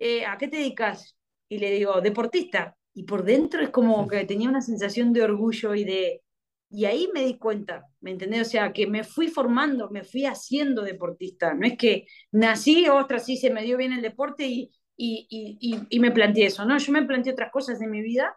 eh, 0.00 0.24
¿a 0.26 0.38
qué 0.38 0.48
te 0.48 0.56
dedicas? 0.56 1.16
Y 1.48 1.58
le 1.58 1.70
digo, 1.70 2.00
deportista. 2.00 2.76
Y 2.94 3.04
por 3.04 3.22
dentro 3.24 3.62
es 3.62 3.70
como 3.70 4.08
que 4.08 4.24
tenía 4.24 4.48
una 4.48 4.62
sensación 4.62 5.12
de 5.12 5.22
orgullo 5.22 5.74
y 5.74 5.84
de, 5.84 6.22
y 6.70 6.86
ahí 6.86 7.08
me 7.12 7.24
di 7.24 7.38
cuenta, 7.38 7.86
¿me 8.00 8.12
entendés? 8.12 8.48
O 8.48 8.50
sea, 8.50 8.72
que 8.72 8.86
me 8.86 9.04
fui 9.04 9.28
formando, 9.28 9.90
me 9.90 10.02
fui 10.04 10.24
haciendo 10.24 10.82
deportista. 10.82 11.54
No 11.54 11.66
es 11.66 11.76
que 11.76 12.06
nací, 12.32 12.88
ostras, 12.88 13.26
sí, 13.26 13.36
se 13.36 13.50
me 13.50 13.62
dio 13.62 13.76
bien 13.76 13.92
el 13.92 14.02
deporte 14.02 14.46
y, 14.46 14.72
y, 14.96 15.26
y, 15.60 15.78
y, 15.90 16.00
me 16.00 16.10
planteé 16.12 16.46
eso, 16.46 16.64
¿no? 16.64 16.78
Yo 16.78 16.92
me 16.92 17.02
planteé 17.02 17.32
otras 17.32 17.50
cosas 17.52 17.78
de 17.78 17.86
mi 17.86 18.00
vida. 18.02 18.36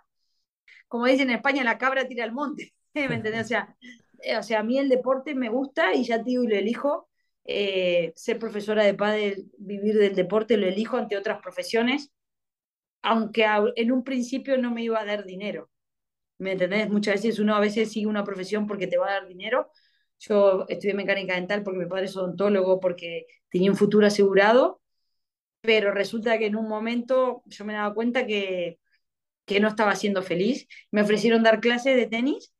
Como 0.88 1.06
dicen 1.06 1.30
en 1.30 1.38
España, 1.38 1.64
la 1.64 1.78
cabra 1.78 2.08
tira 2.08 2.24
al 2.24 2.34
monte, 2.34 2.74
¿me 2.94 3.16
entendés? 3.16 3.46
O 3.46 3.48
sea, 3.48 3.76
eh, 4.22 4.38
o 4.38 4.44
sea, 4.44 4.60
a 4.60 4.64
mí 4.64 4.78
el 4.80 4.90
deporte 4.90 5.36
me 5.36 5.50
gusta 5.50 5.94
y 5.94 6.04
ya 6.04 6.18
te 6.18 6.26
digo 6.26 6.44
y 6.44 6.48
lo 6.48 6.56
elijo. 6.56 7.10
Eh, 7.46 8.14
ser 8.16 8.40
profesora 8.40 8.84
de 8.84 8.94
padre, 8.94 9.38
vivir 9.58 9.96
del 9.96 10.16
deporte, 10.16 10.58
lo 10.58 10.68
elijo 10.68 10.98
ante 10.98 11.18
otras 11.18 11.42
profesiones, 11.42 12.12
aunque 13.02 13.46
en 13.76 13.92
un 13.92 14.04
principio 14.04 14.58
no 14.58 14.72
me 14.72 14.84
iba 14.84 15.00
a 15.00 15.06
dar 15.06 15.26
dinero 15.26 15.70
¿me 16.40 16.54
entendés? 16.54 16.90
Muchas 16.90 17.16
veces 17.16 17.40
uno 17.40 17.56
a 17.56 17.60
veces 17.60 17.92
sigue 17.92 18.08
una 18.08 18.24
profesión 18.24 18.68
porque 18.68 18.88
te 18.88 18.98
va 18.98 19.08
a 19.10 19.14
dar 19.14 19.28
dinero. 19.28 19.72
Yo 20.20 20.66
estudié 20.70 20.94
mecánica 20.94 21.36
dental 21.36 21.64
porque 21.64 21.80
mi 21.80 21.86
padre 21.88 22.06
es 22.06 22.18
odontólogo, 22.18 22.80
porque 22.80 23.28
tenía 23.50 23.72
un 23.72 23.78
futuro 23.78 24.08
asegurado, 24.08 24.82
pero 25.62 25.92
resulta 25.92 26.38
que 26.40 26.48
en 26.48 26.56
un 26.56 26.68
momento 26.68 27.44
yo 27.46 27.66
me 27.66 27.74
daba 27.74 27.94
cuenta 27.94 28.28
que, 28.28 28.80
que 29.46 29.60
no 29.60 29.70
estaba 29.70 29.96
siendo 29.96 30.24
feliz. 30.24 30.68
Me 30.92 31.02
ofrecieron 31.02 31.44
dar 31.44 31.62
clases 31.62 31.96
de 31.98 32.08
tenis 32.08 32.54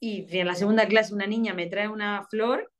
y 0.00 0.26
en 0.38 0.46
la 0.46 0.54
segunda 0.54 0.86
clase 0.88 1.14
una 1.14 1.26
niña 1.26 1.54
me 1.54 1.66
trae 1.66 1.88
una 1.88 2.24
flor, 2.30 2.72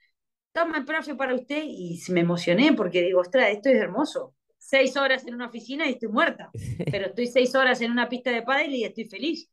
toma 0.59 0.79
el 0.79 0.85
profe 0.85 1.15
para 1.15 1.35
usted 1.35 1.62
y 1.65 2.00
me 2.11 2.21
emocioné 2.21 2.73
porque 2.73 3.03
digo, 3.03 3.21
ostras, 3.21 3.50
esto 3.50 3.69
es 3.69 3.77
hermoso. 3.77 4.35
Seis 4.57 4.97
horas 4.97 5.25
en 5.27 5.35
una 5.35 5.47
oficina 5.47 5.87
y 5.87 5.93
estoy 5.93 6.09
muerta, 6.09 6.50
pero 6.91 7.07
estoy 7.07 7.29
seis 7.29 7.55
horas 7.55 7.81
en 7.81 7.93
una 7.93 8.09
pista 8.09 8.31
de 8.31 8.43
pádel 8.43 8.75
y 8.75 8.85
estoy 8.85 9.05
feliz. 9.05 9.49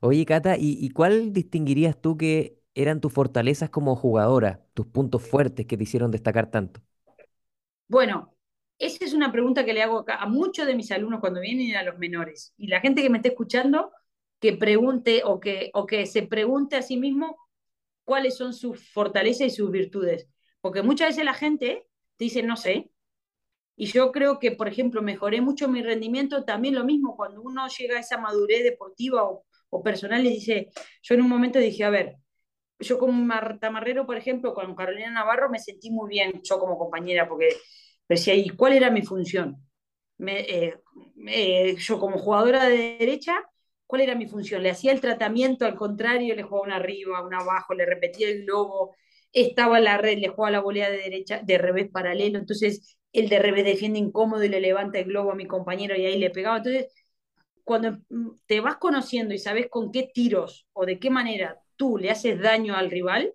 Oye, 0.00 0.24
Cata, 0.24 0.56
¿y, 0.58 0.88
cuál 0.90 1.32
distinguirías 1.32 2.00
tú 2.00 2.16
que 2.16 2.60
eran 2.74 3.00
tus 3.00 3.12
fortalezas 3.12 3.70
como 3.70 3.96
jugadora, 3.96 4.64
tus 4.74 4.86
puntos 4.86 5.22
fuertes 5.22 5.66
que 5.66 5.76
te 5.76 5.82
hicieron 5.82 6.10
destacar 6.10 6.50
tanto? 6.50 6.80
Bueno, 7.88 8.36
esa 8.78 9.04
es 9.04 9.14
una 9.14 9.32
pregunta 9.32 9.64
que 9.64 9.72
le 9.72 9.82
hago 9.82 10.04
a 10.06 10.26
muchos 10.26 10.66
de 10.66 10.74
mis 10.74 10.92
alumnos 10.92 11.20
cuando 11.20 11.40
vienen 11.40 11.74
a 11.76 11.82
los 11.82 11.98
menores. 11.98 12.52
Y 12.56 12.66
la 12.66 12.80
gente 12.80 13.02
que 13.02 13.10
me 13.10 13.18
está 13.18 13.30
escuchando, 13.30 13.92
que 14.40 14.52
pregunte 14.52 15.22
o 15.24 15.40
que, 15.40 15.70
o 15.72 15.86
que 15.86 16.06
se 16.06 16.22
pregunte 16.22 16.76
a 16.76 16.82
sí 16.82 16.98
mismo 16.98 17.36
cuáles 18.04 18.36
son 18.36 18.52
sus 18.54 18.90
fortalezas 18.92 19.48
y 19.48 19.50
sus 19.50 19.70
virtudes. 19.70 20.28
Porque 20.60 20.82
muchas 20.82 21.08
veces 21.10 21.24
la 21.24 21.34
gente 21.34 21.86
te 22.16 22.24
dice, 22.24 22.42
no 22.42 22.56
sé. 22.56 22.90
Y 23.76 23.86
yo 23.86 24.12
creo 24.12 24.38
que, 24.38 24.52
por 24.52 24.68
ejemplo, 24.68 25.02
mejoré 25.02 25.40
mucho 25.40 25.68
mi 25.68 25.82
rendimiento. 25.82 26.44
También 26.44 26.74
lo 26.74 26.84
mismo, 26.84 27.16
cuando 27.16 27.42
uno 27.42 27.66
llega 27.68 27.96
a 27.96 28.00
esa 28.00 28.18
madurez 28.18 28.62
deportiva 28.62 29.24
o 29.24 29.44
o 29.74 29.82
personales, 29.82 30.32
dice, 30.32 30.68
yo 31.02 31.14
en 31.16 31.22
un 31.22 31.28
momento 31.28 31.58
dije, 31.58 31.82
a 31.82 31.90
ver, 31.90 32.16
yo 32.78 32.96
como 32.96 33.28
tamarrero, 33.60 34.06
por 34.06 34.16
ejemplo, 34.16 34.54
con 34.54 34.74
Carolina 34.76 35.10
Navarro 35.10 35.50
me 35.50 35.58
sentí 35.58 35.90
muy 35.90 36.08
bien, 36.08 36.40
yo 36.44 36.60
como 36.60 36.78
compañera, 36.78 37.28
porque 37.28 37.48
decía, 38.08 38.34
¿y 38.34 38.50
cuál 38.50 38.74
era 38.74 38.90
mi 38.90 39.02
función? 39.02 39.56
Eh, 40.18 40.76
yo 41.76 41.98
como 41.98 42.18
jugadora 42.18 42.68
de 42.68 42.96
derecha, 43.00 43.34
¿cuál 43.86 44.02
era 44.02 44.14
mi 44.14 44.26
función? 44.26 44.62
Le 44.62 44.70
hacía 44.70 44.92
el 44.92 45.00
tratamiento, 45.00 45.66
al 45.66 45.76
contrario, 45.76 46.34
le 46.34 46.42
jugaba 46.42 46.64
una 46.66 46.76
arriba, 46.76 47.24
una 47.24 47.38
abajo, 47.38 47.74
le 47.74 47.86
repetía 47.86 48.28
el 48.28 48.44
globo, 48.44 48.94
estaba 49.32 49.78
en 49.78 49.84
la 49.84 49.98
red, 49.98 50.18
le 50.18 50.28
jugaba 50.28 50.52
la 50.52 50.60
volea 50.60 50.90
de 50.90 50.98
derecha, 50.98 51.40
de 51.44 51.58
revés 51.58 51.90
paralelo, 51.90 52.38
entonces 52.38 52.98
el 53.12 53.28
de 53.28 53.38
revés 53.38 53.64
defiende 53.64 53.98
incómodo 53.98 54.44
y 54.44 54.48
le 54.48 54.60
levanta 54.60 54.98
el 54.98 55.06
globo 55.06 55.32
a 55.32 55.34
mi 55.36 55.46
compañero 55.46 55.96
y 55.96 56.04
ahí 56.06 56.18
le 56.18 56.30
pegaba. 56.30 56.58
Entonces, 56.58 56.92
cuando 57.64 57.92
mm, 58.10 58.30
te 58.46 58.60
vas 58.60 58.76
conociendo 58.78 59.34
y 59.34 59.38
sabes 59.38 59.68
con 59.70 59.92
qué 59.92 60.10
tiros 60.12 60.66
o 60.72 60.86
de 60.86 60.98
qué 60.98 61.10
manera 61.10 61.60
tú 61.76 61.98
le 61.98 62.10
haces 62.10 62.40
daño 62.40 62.76
al 62.76 62.90
rival, 62.90 63.34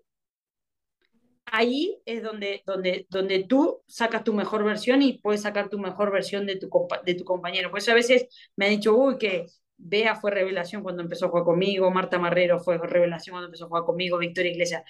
ahí 1.45 2.01
es 2.05 2.23
donde, 2.23 2.63
donde, 2.65 3.07
donde 3.09 3.43
tú 3.45 3.81
sacas 3.87 4.23
tu 4.23 4.33
mejor 4.33 4.63
versión 4.63 5.01
y 5.01 5.19
puedes 5.19 5.41
sacar 5.41 5.69
tu 5.69 5.79
mejor 5.79 6.11
versión 6.11 6.45
de 6.45 6.57
tu, 6.57 6.69
de 7.05 7.15
tu 7.15 7.23
compañero. 7.25 7.69
Por 7.69 7.79
eso 7.79 7.91
a 7.91 7.95
veces 7.95 8.27
me 8.55 8.65
han 8.65 8.71
dicho, 8.71 8.95
uy, 8.95 9.17
que 9.17 9.47
Bea 9.81 10.15
fue 10.15 10.31
revelación 10.31 10.83
cuando 10.83 11.01
empezó 11.01 11.25
a 11.25 11.29
jugar 11.29 11.45
conmigo, 11.45 11.89
Marta 11.89 12.19
Marrero 12.19 12.59
fue 12.59 12.77
revelación 12.77 13.33
cuando 13.33 13.47
empezó 13.47 13.65
a 13.65 13.69
jugar 13.69 13.83
conmigo, 13.85 14.17
Victoria 14.17 14.51
Iglesias. 14.51 14.83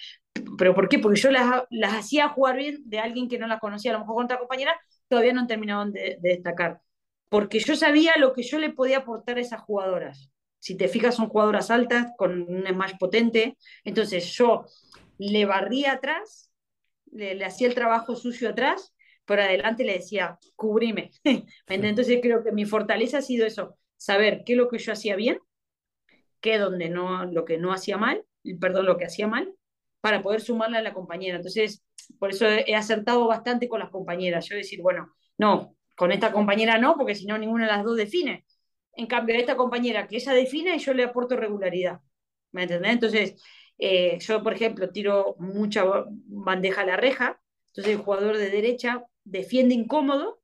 ¿Pero 0.58 0.74
por 0.74 0.88
qué? 0.88 0.98
Porque 0.98 1.20
yo 1.20 1.30
las, 1.30 1.64
las 1.70 1.94
hacía 1.94 2.28
jugar 2.28 2.56
bien 2.56 2.82
de 2.84 2.98
alguien 2.98 3.28
que 3.28 3.38
no 3.38 3.46
las 3.46 3.60
conocía, 3.60 3.92
a 3.92 3.94
lo 3.94 4.00
mejor 4.00 4.16
con 4.16 4.24
otra 4.24 4.38
compañera, 4.38 4.78
todavía 5.08 5.32
no 5.32 5.40
han 5.40 5.46
terminado 5.46 5.86
de 5.86 6.18
destacar 6.20 6.80
porque 7.30 7.60
yo 7.60 7.76
sabía 7.76 8.18
lo 8.18 8.34
que 8.34 8.42
yo 8.42 8.58
le 8.58 8.70
podía 8.70 8.98
aportar 8.98 9.38
a 9.38 9.40
esas 9.40 9.62
jugadoras. 9.62 10.30
Si 10.58 10.76
te 10.76 10.88
fijas, 10.88 11.14
son 11.14 11.28
jugadoras 11.28 11.70
altas, 11.70 12.08
con 12.18 12.42
un 12.42 12.66
smash 12.66 12.98
potente. 12.98 13.56
Entonces 13.84 14.26
yo 14.34 14.66
le 15.16 15.44
barría 15.46 15.92
atrás, 15.92 16.50
le, 17.12 17.42
hacía 17.44 17.68
el 17.68 17.74
trabajo 17.74 18.16
sucio 18.16 18.50
atrás, 18.50 18.94
pero 19.24 19.42
adelante 19.42 19.84
le 19.84 19.94
decía, 19.94 20.38
cubrime. 20.56 21.12
Entonces 21.68 22.18
creo 22.20 22.42
que 22.42 22.52
mi 22.52 22.66
fortaleza 22.66 23.18
ha 23.18 23.22
sido 23.22 23.46
eso, 23.46 23.78
saber 24.00 24.44
qué 24.46 24.54
es 24.54 24.58
lo 24.58 24.68
que 24.68 24.78
yo 24.78 24.92
hacía 24.92 25.14
bien, 25.14 25.38
qué 26.40 26.56
donde 26.56 26.88
no, 26.88 27.26
lo 27.26 27.44
que 27.44 27.58
no 27.58 27.72
hacía 27.72 27.98
mal, 27.98 28.24
perdón, 28.58 28.86
lo 28.86 28.96
que 28.96 29.04
hacía 29.04 29.26
mal, 29.26 29.52
para 30.00 30.22
poder 30.22 30.40
sumarle 30.40 30.78
a 30.78 30.82
la 30.82 30.94
compañera. 30.94 31.36
Entonces, 31.36 31.84
por 32.18 32.30
eso 32.30 32.46
he 32.48 32.74
acertado 32.74 33.26
bastante 33.26 33.68
con 33.68 33.80
las 33.80 33.90
compañeras. 33.90 34.48
Yo 34.48 34.56
decir, 34.56 34.80
bueno, 34.80 35.14
no, 35.36 35.76
con 35.96 36.12
esta 36.12 36.32
compañera 36.32 36.78
no, 36.78 36.96
porque 36.96 37.14
si 37.14 37.26
no, 37.26 37.36
ninguna 37.36 37.66
de 37.66 37.72
las 37.72 37.84
dos 37.84 37.96
define. 37.98 38.46
En 38.94 39.06
cambio, 39.06 39.36
esta 39.36 39.56
compañera 39.56 40.08
que 40.08 40.16
ella 40.16 40.32
define, 40.32 40.78
yo 40.78 40.94
le 40.94 41.04
aporto 41.04 41.36
regularidad. 41.36 42.00
¿Me 42.52 42.62
entendés? 42.62 42.92
Entonces, 42.92 43.42
eh, 43.76 44.18
yo, 44.20 44.42
por 44.42 44.54
ejemplo, 44.54 44.90
tiro 44.90 45.36
mucha 45.38 45.84
bandeja 46.06 46.80
a 46.82 46.86
la 46.86 46.96
reja, 46.96 47.40
entonces 47.68 47.94
el 47.94 48.00
jugador 48.00 48.38
de 48.38 48.50
derecha 48.50 49.04
defiende 49.24 49.74
incómodo 49.74 50.40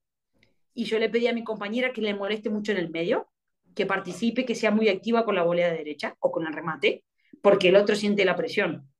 y 0.74 0.84
yo 0.84 0.98
le 0.98 1.08
pedí 1.08 1.26
a 1.26 1.32
mi 1.32 1.42
compañera 1.42 1.92
que 1.92 2.02
le 2.02 2.14
moleste 2.14 2.50
mucho 2.50 2.72
en 2.72 2.78
el 2.78 2.90
medio, 2.90 3.28
que 3.76 3.86
participe, 3.86 4.44
que 4.44 4.56
sea 4.56 4.72
muy 4.72 4.88
activa 4.88 5.24
con 5.24 5.36
la 5.36 5.44
volea 5.44 5.70
de 5.70 5.78
derecha 5.78 6.16
o 6.18 6.32
con 6.32 6.46
el 6.46 6.52
remate, 6.52 7.04
porque 7.42 7.68
el 7.68 7.76
otro 7.76 7.94
siente 7.94 8.24
la 8.24 8.34
presión. 8.34 8.90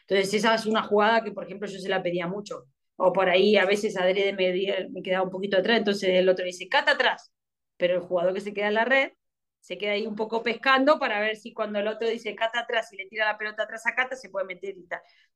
Entonces, 0.00 0.34
esa 0.34 0.54
es 0.56 0.66
una 0.66 0.82
jugada 0.82 1.22
que, 1.22 1.30
por 1.30 1.44
ejemplo, 1.44 1.68
yo 1.68 1.78
se 1.78 1.88
la 1.88 2.02
pedía 2.02 2.26
mucho 2.26 2.66
o 2.96 3.12
por 3.12 3.28
ahí 3.28 3.56
a 3.56 3.66
veces 3.66 3.96
adrede 3.96 4.32
me, 4.32 4.88
me 4.90 5.02
quedaba 5.02 5.24
un 5.24 5.30
poquito 5.30 5.56
atrás, 5.56 5.78
entonces 5.78 6.10
el 6.10 6.28
otro 6.28 6.44
dice, 6.44 6.68
cata 6.68 6.92
atrás, 6.92 7.32
pero 7.76 7.94
el 7.94 8.00
jugador 8.00 8.34
que 8.34 8.40
se 8.40 8.54
queda 8.54 8.68
en 8.68 8.74
la 8.74 8.84
red 8.84 9.12
se 9.60 9.78
queda 9.78 9.92
ahí 9.92 10.06
un 10.06 10.16
poco 10.16 10.42
pescando 10.42 10.98
para 10.98 11.20
ver 11.20 11.36
si 11.36 11.52
cuando 11.52 11.78
el 11.78 11.86
otro 11.88 12.08
dice 12.08 12.34
cata 12.34 12.60
atrás 12.60 12.92
y 12.92 12.96
le 12.96 13.06
tira 13.06 13.26
la 13.26 13.38
pelota 13.38 13.62
atrás 13.62 13.86
a 13.86 13.94
cata 13.94 14.16
se 14.16 14.28
puede 14.28 14.46
meter 14.46 14.76
y. 14.76 14.86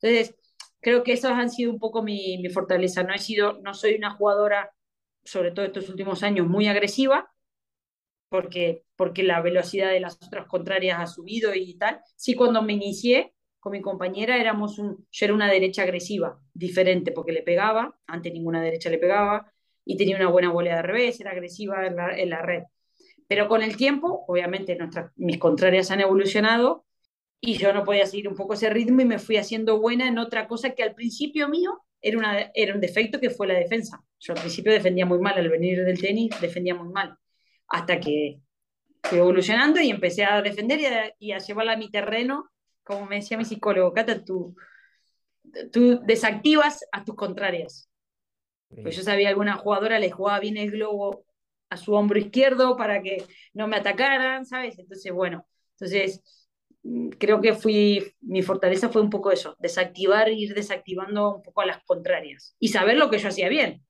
Entonces, 0.00 0.36
creo 0.80 1.04
que 1.04 1.12
esos 1.12 1.30
han 1.30 1.50
sido 1.50 1.72
un 1.72 1.78
poco 1.78 2.02
mi, 2.02 2.38
mi 2.38 2.48
fortaleza. 2.50 3.04
No 3.04 3.14
he 3.14 3.18
sido, 3.18 3.60
no 3.62 3.72
soy 3.72 3.94
una 3.94 4.10
jugadora, 4.10 4.72
sobre 5.25 5.52
todo 5.52 5.64
estos 5.64 5.88
últimos 5.88 6.25
años, 6.25 6.46
muy 6.48 6.66
agresiva, 6.66 7.32
porque, 8.28 8.85
porque 8.97 9.23
la 9.23 9.40
velocidad 9.40 9.90
de 9.90 10.00
las 10.00 10.18
otras 10.23 10.47
contrarias 10.47 11.00
ha 11.00 11.06
subido 11.06 11.54
y 11.54 11.75
tal. 11.75 12.00
Sí, 12.16 12.35
cuando 12.35 12.62
me 12.62 12.73
inicié, 12.73 13.35
con 13.61 13.73
mi 13.73 13.80
compañera 13.80 14.37
éramos 14.38 14.78
un, 14.78 15.06
yo 15.11 15.26
era 15.26 15.35
una 15.35 15.50
derecha 15.50 15.83
agresiva, 15.83 16.40
diferente, 16.54 17.12
porque 17.12 17.33
le 17.33 17.42
pegaba, 17.42 17.99
ante 18.06 18.30
ninguna 18.30 18.62
derecha 18.62 18.90
le 18.90 18.99
pegaba, 18.99 19.52
y 19.85 19.97
tenía 19.97 20.16
una 20.16 20.28
buena 20.28 20.50
volea 20.50 20.76
de 20.76 20.83
revés, 20.83 21.21
era 21.21 21.30
agresiva 21.30 21.87
en 21.87 21.97
la, 22.30 22.42
red. 22.42 22.64
Pero 23.28 23.49
con 23.49 23.62
el 23.62 23.76
tiempo, 23.76 24.25
obviamente, 24.26 24.76
nuestras, 24.76 25.12
mis 25.16 25.38
contrarias 25.38 25.90
han 25.90 26.00
evolucionado 26.00 26.85
y 27.40 27.59
yo 27.59 27.73
no 27.73 27.85
podía 27.85 28.06
seguir 28.06 28.28
un 28.28 28.35
poco 28.35 28.54
ese 28.54 28.71
ritmo 28.71 29.00
y 29.00 29.04
me 29.04 29.18
fui 29.18 29.37
haciendo 29.37 29.80
buena 29.80 30.09
en 30.09 30.18
otra 30.18 30.49
cosa 30.49 30.71
que 30.71 30.83
al 30.83 30.95
principio 30.95 31.49
mío 31.49 31.83
era, 32.00 32.18
una, 32.18 32.50
era 32.54 32.75
un 32.75 32.80
defecto 32.80 33.21
que 33.21 33.30
fue 33.30 33.47
la 33.47 33.54
defensa. 33.54 34.02
Yo 34.18 34.33
al 34.33 34.40
principio 34.40 34.73
defendía 34.73 35.06
muy 35.06 35.18
mal, 35.18 35.35
al 35.38 35.49
venir 35.49 35.85
del 35.85 36.00
tenis 36.00 36.30
defendía 36.40 36.75
muy 36.75 36.92
mal, 36.92 37.16
hasta 37.68 38.00
que 38.00 38.40
fui 39.02 39.18
evolucionando 39.18 39.80
y 39.80 39.90
empecé 39.90 40.25
a 40.25 40.42
defender 40.42 40.80
y 40.80 40.87
a, 40.87 41.14
y 41.18 41.32
a 41.32 41.38
llevarla 41.38 41.73
a 41.73 41.76
mi 41.76 41.90
terreno, 41.90 42.50
como 42.82 43.06
me 43.06 43.16
decía 43.16 43.38
mi 43.38 43.44
psicólogo, 43.44 43.92
Cata, 43.92 44.25
tú, 44.25 44.56
tú 45.73 46.00
desactivas 46.04 46.85
a 46.92 47.04
tus 47.04 47.14
contrarias. 47.14 47.90
Pues 48.82 48.96
yo 48.96 49.02
sabía 49.02 49.28
alguna 49.28 49.56
jugadora 49.56 49.99
le 49.99 50.11
jugaba 50.11 50.40
bien 50.40 50.56
el 50.56 50.73
globo 50.73 51.25
a 51.70 51.76
su 51.76 51.94
hombro 51.94 52.18
izquierdo 52.18 52.76
para 52.76 53.00
que 53.00 53.25
no 53.52 53.68
me 53.68 53.76
atacaran, 53.76 54.44
¿sabes? 54.44 54.78
Entonces, 54.78 55.12
bueno, 55.12 55.46
entonces 55.73 56.23
mm, 56.82 57.11
creo 57.11 57.40
que 57.40 57.54
fui, 57.54 58.14
mi 58.20 58.42
fortaleza 58.42 58.88
fue 58.88 59.02
un 59.02 59.11
poco 59.11 59.30
eso, 59.30 59.56
desactivar, 59.61 60.28
ir 60.30 60.54
desactivando 60.54 61.37
un 61.37 61.42
poco 61.42 61.61
a 61.61 61.66
las 61.66 61.82
contrarias 61.85 62.56
y 62.58 62.68
saber 62.68 62.96
lo 62.96 63.08
que 63.08 63.18
yo 63.18 63.28
hacía 63.28 63.49
bien. 63.49 63.85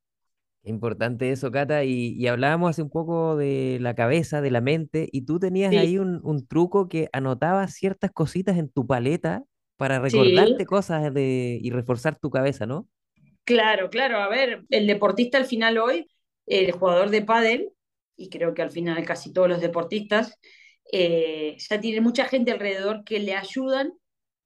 Importante 0.67 1.31
eso, 1.31 1.53
Cata, 1.53 1.85
y, 1.85 2.27
hablábamos 2.27 2.71
hace 2.71 2.83
un 2.83 2.91
poco 2.91 3.37
de 3.37 3.79
la 3.81 3.95
cabeza, 3.95 4.41
de 4.41 4.51
la 4.51 4.61
mente, 4.61 5.09
y 5.13 5.23
tú 5.23 5.39
tenías 5.39 5.73
ahí 5.73 5.97
un, 5.97 6.21
un, 6.25 6.45
truco 6.45 6.89
que 6.89 7.09
anotaba 7.13 7.69
ciertas 7.69 8.11
cositas 8.11 8.59
en 8.59 8.69
tu 8.69 8.85
paleta 8.85 9.45
para 9.77 10.01
recordarte 10.01 10.67
cosas 10.67 11.15
de, 11.15 11.61
y 11.63 11.71
reforzar 11.71 12.19
tu 12.19 12.31
cabeza, 12.31 12.67
¿no? 12.67 12.89
Claro, 13.45 13.91
claro. 13.91 14.19
A 14.19 14.29
ver, 14.29 14.65
el 14.71 14.89
deportista 14.89 15.39
al 15.39 15.45
final 15.45 15.79
hoy, 15.79 16.09
el 16.47 16.73
jugador 16.73 17.11
de 17.11 17.23
pádel, 17.23 17.71
y 18.17 18.29
creo 18.29 18.53
que 18.53 18.63
al 18.63 18.73
final 18.73 19.05
casi 19.05 19.33
todos 19.33 19.49
los 19.49 19.61
deportistas, 19.61 20.37
eh, 20.91 21.57
ya 21.59 21.81
tiene 21.81 22.01
mucha 22.01 22.25
gente 22.25 22.51
alrededor 22.51 23.05
que 23.05 23.21
le 23.21 23.37
ayudan 23.37 23.93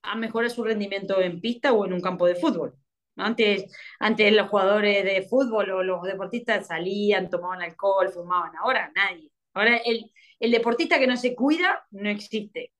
a 0.03 0.17
mejorar 0.17 0.51
su 0.51 0.65
rendimiento 0.65 1.19
en 1.21 1.41
pista 1.41 1.73
o 1.73 1.87
en 1.87 1.95
un 1.95 2.01
campo 2.03 2.27
de 2.27 2.35
fútbol. 2.35 2.75
Antes, 3.21 3.65
antes 3.99 4.33
los 4.33 4.49
jugadores 4.49 5.05
de 5.05 5.23
fútbol 5.23 5.71
o 5.71 5.83
los 5.83 6.03
deportistas 6.03 6.67
salían, 6.67 7.31
tomaban 7.31 7.63
alcohol, 7.63 8.11
fumaban. 8.11 8.53
Ahora 8.57 8.91
nadie. 8.95 9.31
Ahora 9.55 9.77
el, 9.79 10.11
el 10.39 10.51
deportista 10.51 10.99
que 10.99 11.07
no 11.07 11.17
se 11.17 11.35
cuida 11.35 11.87
no 11.91 12.09
existe. 12.09 12.73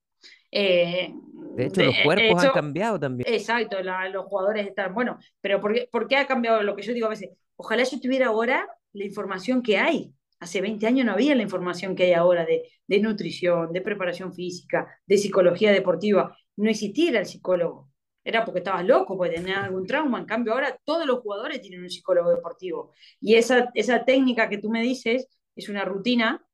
Eh, 0.51 1.13
de 1.55 1.65
hecho, 1.65 1.83
los 1.83 1.95
cuerpos 2.03 2.43
han 2.43 2.51
cambiado 2.51 2.99
también. 2.99 3.31
Exacto, 3.33 3.77
los 3.81 4.25
jugadores 4.25 4.67
están, 4.67 4.93
bueno, 4.93 5.17
pero 5.39 5.61
¿por 5.61 5.73
qué, 5.73 5.89
¿por 5.91 6.07
qué, 6.07 6.17
ha 6.17 6.27
cambiado 6.27 6.61
lo 6.61 6.75
que 6.75 6.81
yo 6.81 6.93
digo 6.93 7.07
a 7.07 7.11
veces? 7.11 7.29
Ojalá 7.55 7.83
yo 7.83 7.99
tuviera 7.99 8.27
ahora 8.27 8.67
la 8.93 9.05
información 9.05 9.61
que 9.61 9.77
hay. 9.77 10.13
Hace 10.39 10.59
20 10.59 10.85
años 10.87 11.05
no 11.05 11.13
había 11.13 11.35
la 11.35 11.43
información 11.43 11.95
que 11.95 12.05
hay 12.05 12.13
ahora 12.13 12.45
de, 12.45 12.63
de 12.87 12.99
nutrición, 12.99 13.71
de 13.71 13.81
preparación 13.81 14.33
física, 14.33 14.87
de 15.05 15.17
psicología 15.17 15.71
deportiva. 15.71 16.35
No 16.57 16.69
existía 16.69 17.19
el 17.19 17.25
psicólogo. 17.25 17.90
Era 18.23 18.45
porque 18.45 18.59
estabas 18.59 18.85
loco, 18.85 19.17
porque 19.17 19.35
tenías 19.35 19.63
algún 19.65 19.85
trauma. 19.85 20.19
En 20.19 20.25
cambio, 20.25 20.53
ahora 20.53 20.77
todos 20.83 21.05
los 21.05 21.19
jugadores 21.19 21.61
tienen 21.61 21.81
un 21.81 21.89
psicólogo 21.89 22.29
deportivo. 22.29 22.91
Y 23.19 23.35
esa, 23.35 23.71
esa 23.73 24.05
técnica 24.05 24.49
que 24.49 24.57
tú 24.59 24.69
me 24.69 24.81
dices 24.81 25.27
es 25.55 25.69
una 25.69 25.85
rutina 25.85 26.45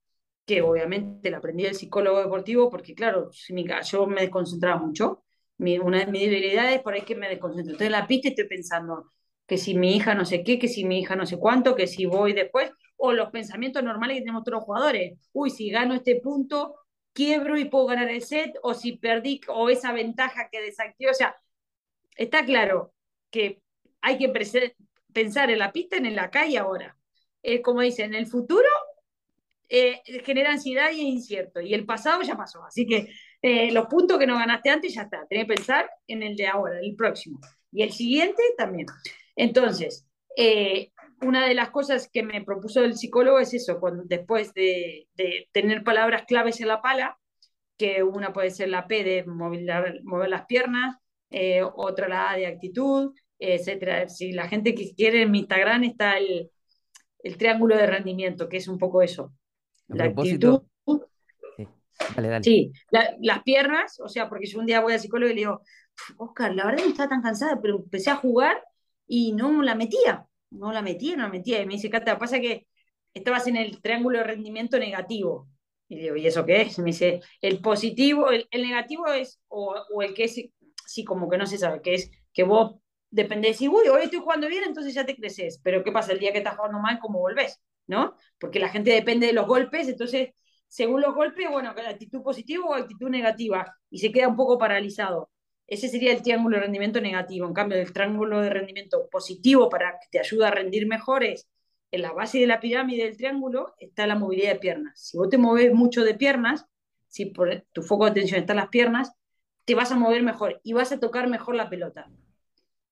que 0.46 0.62
obviamente 0.62 1.30
la 1.30 1.38
aprendí 1.38 1.64
del 1.64 1.76
psicólogo 1.76 2.20
deportivo, 2.20 2.70
porque 2.70 2.96
claro, 2.96 3.30
yo 3.32 4.08
me 4.08 4.22
desconcentraba 4.22 4.78
mucho. 4.82 5.24
una 5.58 6.00
de 6.00 6.08
mis 6.08 6.22
debilidades 6.30 6.82
por 6.82 6.94
ahí 6.94 7.02
que 7.02 7.16
me 7.16 7.28
desconcentro. 7.30 7.74
Estoy 7.74 7.88
en 7.88 7.92
la 7.94 8.08
pista 8.08 8.30
y 8.30 8.32
estoy 8.32 8.48
pensando 8.48 9.12
que 9.46 9.58
si 9.58 9.76
mi 9.76 9.96
hija 9.96 10.16
no 10.16 10.26
sé 10.26 10.44
qué, 10.44 10.58
que 10.60 10.68
si 10.70 10.86
mi 10.86 11.00
hija 11.00 11.16
no 11.16 11.26
sé 11.26 11.38
cuánto, 11.38 11.76
que 11.76 11.88
si 11.88 12.06
voy 12.06 12.34
después, 12.34 12.72
o 12.98 13.14
los 13.14 13.30
pensamientos 13.30 13.84
normales 13.84 14.16
que 14.16 14.22
tenemos 14.22 14.44
todos 14.44 14.60
los 14.60 14.64
jugadores. 14.66 15.20
Uy, 15.34 15.50
si 15.50 15.70
gano 15.70 15.94
este 15.94 16.20
punto, 16.22 16.76
quiebro 17.14 17.58
y 17.58 17.66
puedo 17.66 17.86
ganar 17.88 18.10
el 18.10 18.22
set, 18.22 18.56
o 18.64 18.74
si 18.74 18.98
perdí, 18.98 19.42
o 19.50 19.70
esa 19.70 19.92
ventaja 19.94 20.50
que 20.52 20.62
desactivo. 20.62 21.12
O 21.12 21.14
sea, 21.14 21.36
está 22.18 22.46
claro 22.46 22.94
que 23.32 23.62
hay 24.02 24.18
que 24.18 24.30
pensar 25.14 25.52
en 25.52 25.60
la 25.60 25.72
pista, 25.72 25.98
en 25.98 26.16
la 26.16 26.30
calle 26.30 26.58
ahora. 26.58 26.98
es 27.42 27.62
como 27.62 27.82
dicen, 27.82 28.14
en 28.14 28.20
el 28.20 28.28
futuro 28.28 28.68
eh, 29.70 30.02
genera 30.24 30.52
ansiedad 30.52 30.92
y 30.92 31.02
es 31.02 31.08
incierto. 31.08 31.62
Y 31.62 31.74
el 31.74 31.86
pasado 31.86 32.22
ya 32.22 32.38
pasó. 32.38 32.64
Así 32.64 32.86
que 32.86 33.10
eh, 33.42 33.72
los 33.72 33.88
puntos 33.88 34.18
que 34.18 34.28
no 34.28 34.36
ganaste 34.36 34.70
antes 34.70 34.94
ya 34.94 35.04
está. 35.04 35.26
Tenés 35.28 35.46
que 35.46 35.56
pensar 35.56 35.90
en 36.08 36.24
el 36.24 36.36
de 36.36 36.48
ahora, 36.48 36.80
el 36.80 36.96
próximo. 36.96 37.40
Y 37.72 37.84
el 37.84 37.92
siguiente 37.92 38.42
también. 38.58 38.88
Entonces, 39.36 40.08
eh, 40.36 40.92
una 41.22 41.46
de 41.48 41.56
las 41.56 41.72
cosas 41.72 42.10
que 42.12 42.24
me 42.24 42.44
propuso 42.44 42.84
el 42.84 42.96
psicólogo 42.96 43.40
es 43.40 43.54
eso, 43.54 43.80
cuando, 43.80 44.04
después 44.06 44.54
de, 44.54 45.08
tener 45.52 45.84
palabras 45.84 46.24
claves 46.28 46.62
en 46.62 46.68
la 46.68 46.82
pala, 46.82 47.18
que 47.78 48.04
una 48.04 48.34
puede 48.34 48.52
ser 48.52 48.70
la 48.70 48.88
P 48.88 49.04
de 49.04 49.26
mover 49.26 50.30
las 50.30 50.46
piernas, 50.46 50.98
otra 51.76 52.08
la 52.08 52.32
A 52.32 52.38
de 52.38 52.48
actitud, 52.48 53.14
etcétera. 53.40 54.10
Si 54.10 54.32
la 54.32 54.48
gente 54.48 54.74
que 54.74 54.94
quiere 54.96 55.24
en 55.24 55.32
mi 55.32 55.40
Instagram 55.40 55.84
está 55.84 56.18
el, 56.18 56.50
el 57.24 57.38
triángulo 57.38 57.76
de 57.76 57.88
rendimiento, 57.88 58.48
que 58.50 58.58
es 58.58 58.68
un 58.68 58.78
poco 58.78 59.02
eso 59.02 59.34
la 59.88 60.06
actitud. 60.06 60.62
Sí, 62.42 62.72
las 62.90 63.44
piernas, 63.44 64.00
o 64.00 64.08
sea, 64.08 64.30
porque 64.30 64.46
yo 64.46 64.60
un 64.60 64.66
día 64.66 64.82
voy 64.82 64.94
al 64.94 65.00
psicólogo 65.00 65.32
y 65.32 65.36
le 65.36 65.42
digo, 65.42 65.62
Oscar, 66.18 66.54
la 66.54 66.66
verdad 66.66 66.84
no 66.84 66.92
estaba 66.92 67.10
tan 67.10 67.24
cansada, 67.24 67.60
pero 67.62 67.78
empecé 67.78 68.12
a 68.12 68.18
jugar 68.18 68.64
y 69.08 69.32
no 69.32 69.64
la 69.64 69.74
metía, 69.74 70.28
no 70.52 70.72
la 70.72 70.82
metía, 70.82 71.16
no 71.16 71.24
la 71.24 71.30
metía. 71.30 71.62
Y 71.62 71.66
me 71.66 71.74
dice, 71.74 71.90
Cata, 71.90 72.20
pasa 72.20 72.40
que 72.40 72.68
estabas 73.14 73.48
en 73.48 73.58
el 73.58 73.82
triángulo 73.82 74.20
de 74.20 74.26
rendimiento 74.26 74.78
negativo. 74.78 75.50
Y 75.90 75.96
le 75.96 76.02
digo, 76.04 76.16
¿y 76.18 76.28
eso 76.28 76.46
qué 76.46 76.62
es? 76.62 76.78
Me 76.80 76.86
dice, 76.86 77.22
el 77.42 77.62
positivo, 77.62 78.30
el, 78.30 78.48
negativo 78.52 79.08
es, 79.08 79.42
o, 79.48 79.76
o, 79.92 80.02
el 80.04 80.14
que 80.14 80.26
es, 80.26 80.36
sí, 80.88 81.04
como 81.04 81.30
que 81.30 81.38
no 81.38 81.46
se 81.46 81.58
sabe, 81.60 81.82
que 81.82 81.96
es 81.96 82.12
que 82.34 82.44
vos 82.44 82.78
depende 83.10 83.50
de 83.50 83.54
si, 83.54 83.68
uy, 83.68 83.88
hoy 83.90 84.04
estoy 84.04 84.20
jugando 84.20 84.48
bien, 84.48 84.64
entonces 84.66 84.94
ya 84.94 85.06
te 85.06 85.16
creces. 85.16 85.60
Pero 85.64 85.84
¿qué 85.84 85.92
pasa? 85.92 86.14
El 86.14 86.20
día 86.20 86.32
que 86.32 86.40
estás 86.40 86.56
jugando 86.56 86.80
mal, 86.80 87.00
¿cómo 87.00 87.20
volvés? 87.20 87.62
¿no? 87.88 88.16
Porque 88.40 88.60
la 88.60 88.70
gente 88.70 88.92
depende 88.92 89.28
de 89.28 89.34
los 89.34 89.48
golpes, 89.48 89.88
entonces, 89.88 90.30
según 90.68 91.02
los 91.02 91.16
golpes, 91.16 91.50
bueno, 91.50 91.70
actitud 91.70 92.22
positiva 92.22 92.66
o 92.66 92.74
actitud 92.74 93.10
negativa, 93.10 93.76
y 93.90 94.00
se 94.00 94.12
queda 94.12 94.28
un 94.28 94.36
poco 94.36 94.58
paralizado. 94.58 95.30
Ese 95.66 95.90
sería 95.90 96.14
el 96.14 96.22
triángulo 96.22 96.58
de 96.58 96.64
rendimiento 96.64 97.02
negativo. 97.02 97.48
En 97.48 97.54
cambio, 97.54 97.78
el 97.78 97.92
triángulo 97.92 98.42
de 98.42 98.50
rendimiento 98.50 99.10
positivo 99.10 99.70
para 99.70 99.94
que 100.00 100.08
te 100.12 100.20
ayude 100.20 100.46
a 100.46 100.52
rendir 100.52 100.88
mejor 100.88 101.24
es 101.24 101.48
en 101.92 102.02
la 102.02 102.14
base 102.14 102.40
de 102.40 102.48
la 102.48 102.60
pirámide 102.60 103.06
del 103.06 103.18
triángulo 103.18 103.74
está 103.80 104.08
la 104.08 104.16
movilidad 104.16 104.54
de 104.54 104.60
piernas. 104.60 105.00
Si 105.00 105.18
vos 105.18 105.30
te 105.30 105.38
mueves 105.38 105.74
mucho 105.74 106.04
de 106.04 106.16
piernas, 106.16 106.66
si 107.08 107.28
por 107.28 107.66
tu 107.72 107.82
foco 107.82 108.06
de 108.06 108.12
atención 108.12 108.42
está 108.42 108.54
en 108.54 108.58
las 108.58 108.70
piernas, 108.70 109.12
te 109.68 109.76
vas 109.76 109.92
a 109.92 109.98
mover 109.98 110.24
mejor 110.24 110.62
y 110.64 110.74
vas 110.74 110.94
a 110.94 111.00
tocar 111.02 111.30
mejor 111.30 111.56
la 111.56 111.70
pelota. 111.70 112.10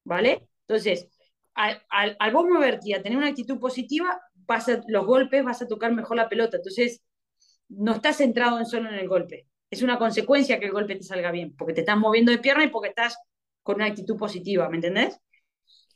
¿Vale? 0.04 0.48
Entonces, 0.68 1.08
al, 1.56 1.82
al, 1.90 2.18
al 2.20 2.34
vos 2.34 2.46
moverte 2.46 2.90
y 2.90 2.94
a 2.94 3.02
tener 3.02 3.18
una 3.18 3.30
actitud 3.30 3.60
positiva, 3.60 4.22
vas 4.48 4.68
los 4.88 5.06
golpes 5.06 5.44
vas 5.46 5.62
a 5.62 5.68
tocar 5.68 5.94
mejor 5.94 6.18
la 6.18 6.30
pelota. 6.30 6.58
Entonces, 6.58 7.02
no 7.70 7.94
estás 7.94 8.18
centrado 8.18 8.60
en 8.60 8.66
solo 8.66 8.90
en 8.90 8.96
el 8.96 9.08
golpe. 9.08 9.48
Es 9.72 9.84
una 9.84 9.98
consecuencia 10.00 10.60
que 10.60 10.68
el 10.68 10.74
golpe 10.74 10.98
te 10.98 11.04
salga 11.04 11.32
bien, 11.32 11.56
porque 11.58 11.74
te 11.74 11.82
estás 11.82 11.98
moviendo 11.98 12.32
de 12.34 12.40
pierna 12.40 12.66
y 12.66 12.70
porque 12.70 12.90
estás 12.90 13.18
con 13.64 13.78
una 13.78 13.86
actitud 13.86 14.18
positiva, 14.18 14.70
¿me 14.70 14.78
entendés? 14.78 15.20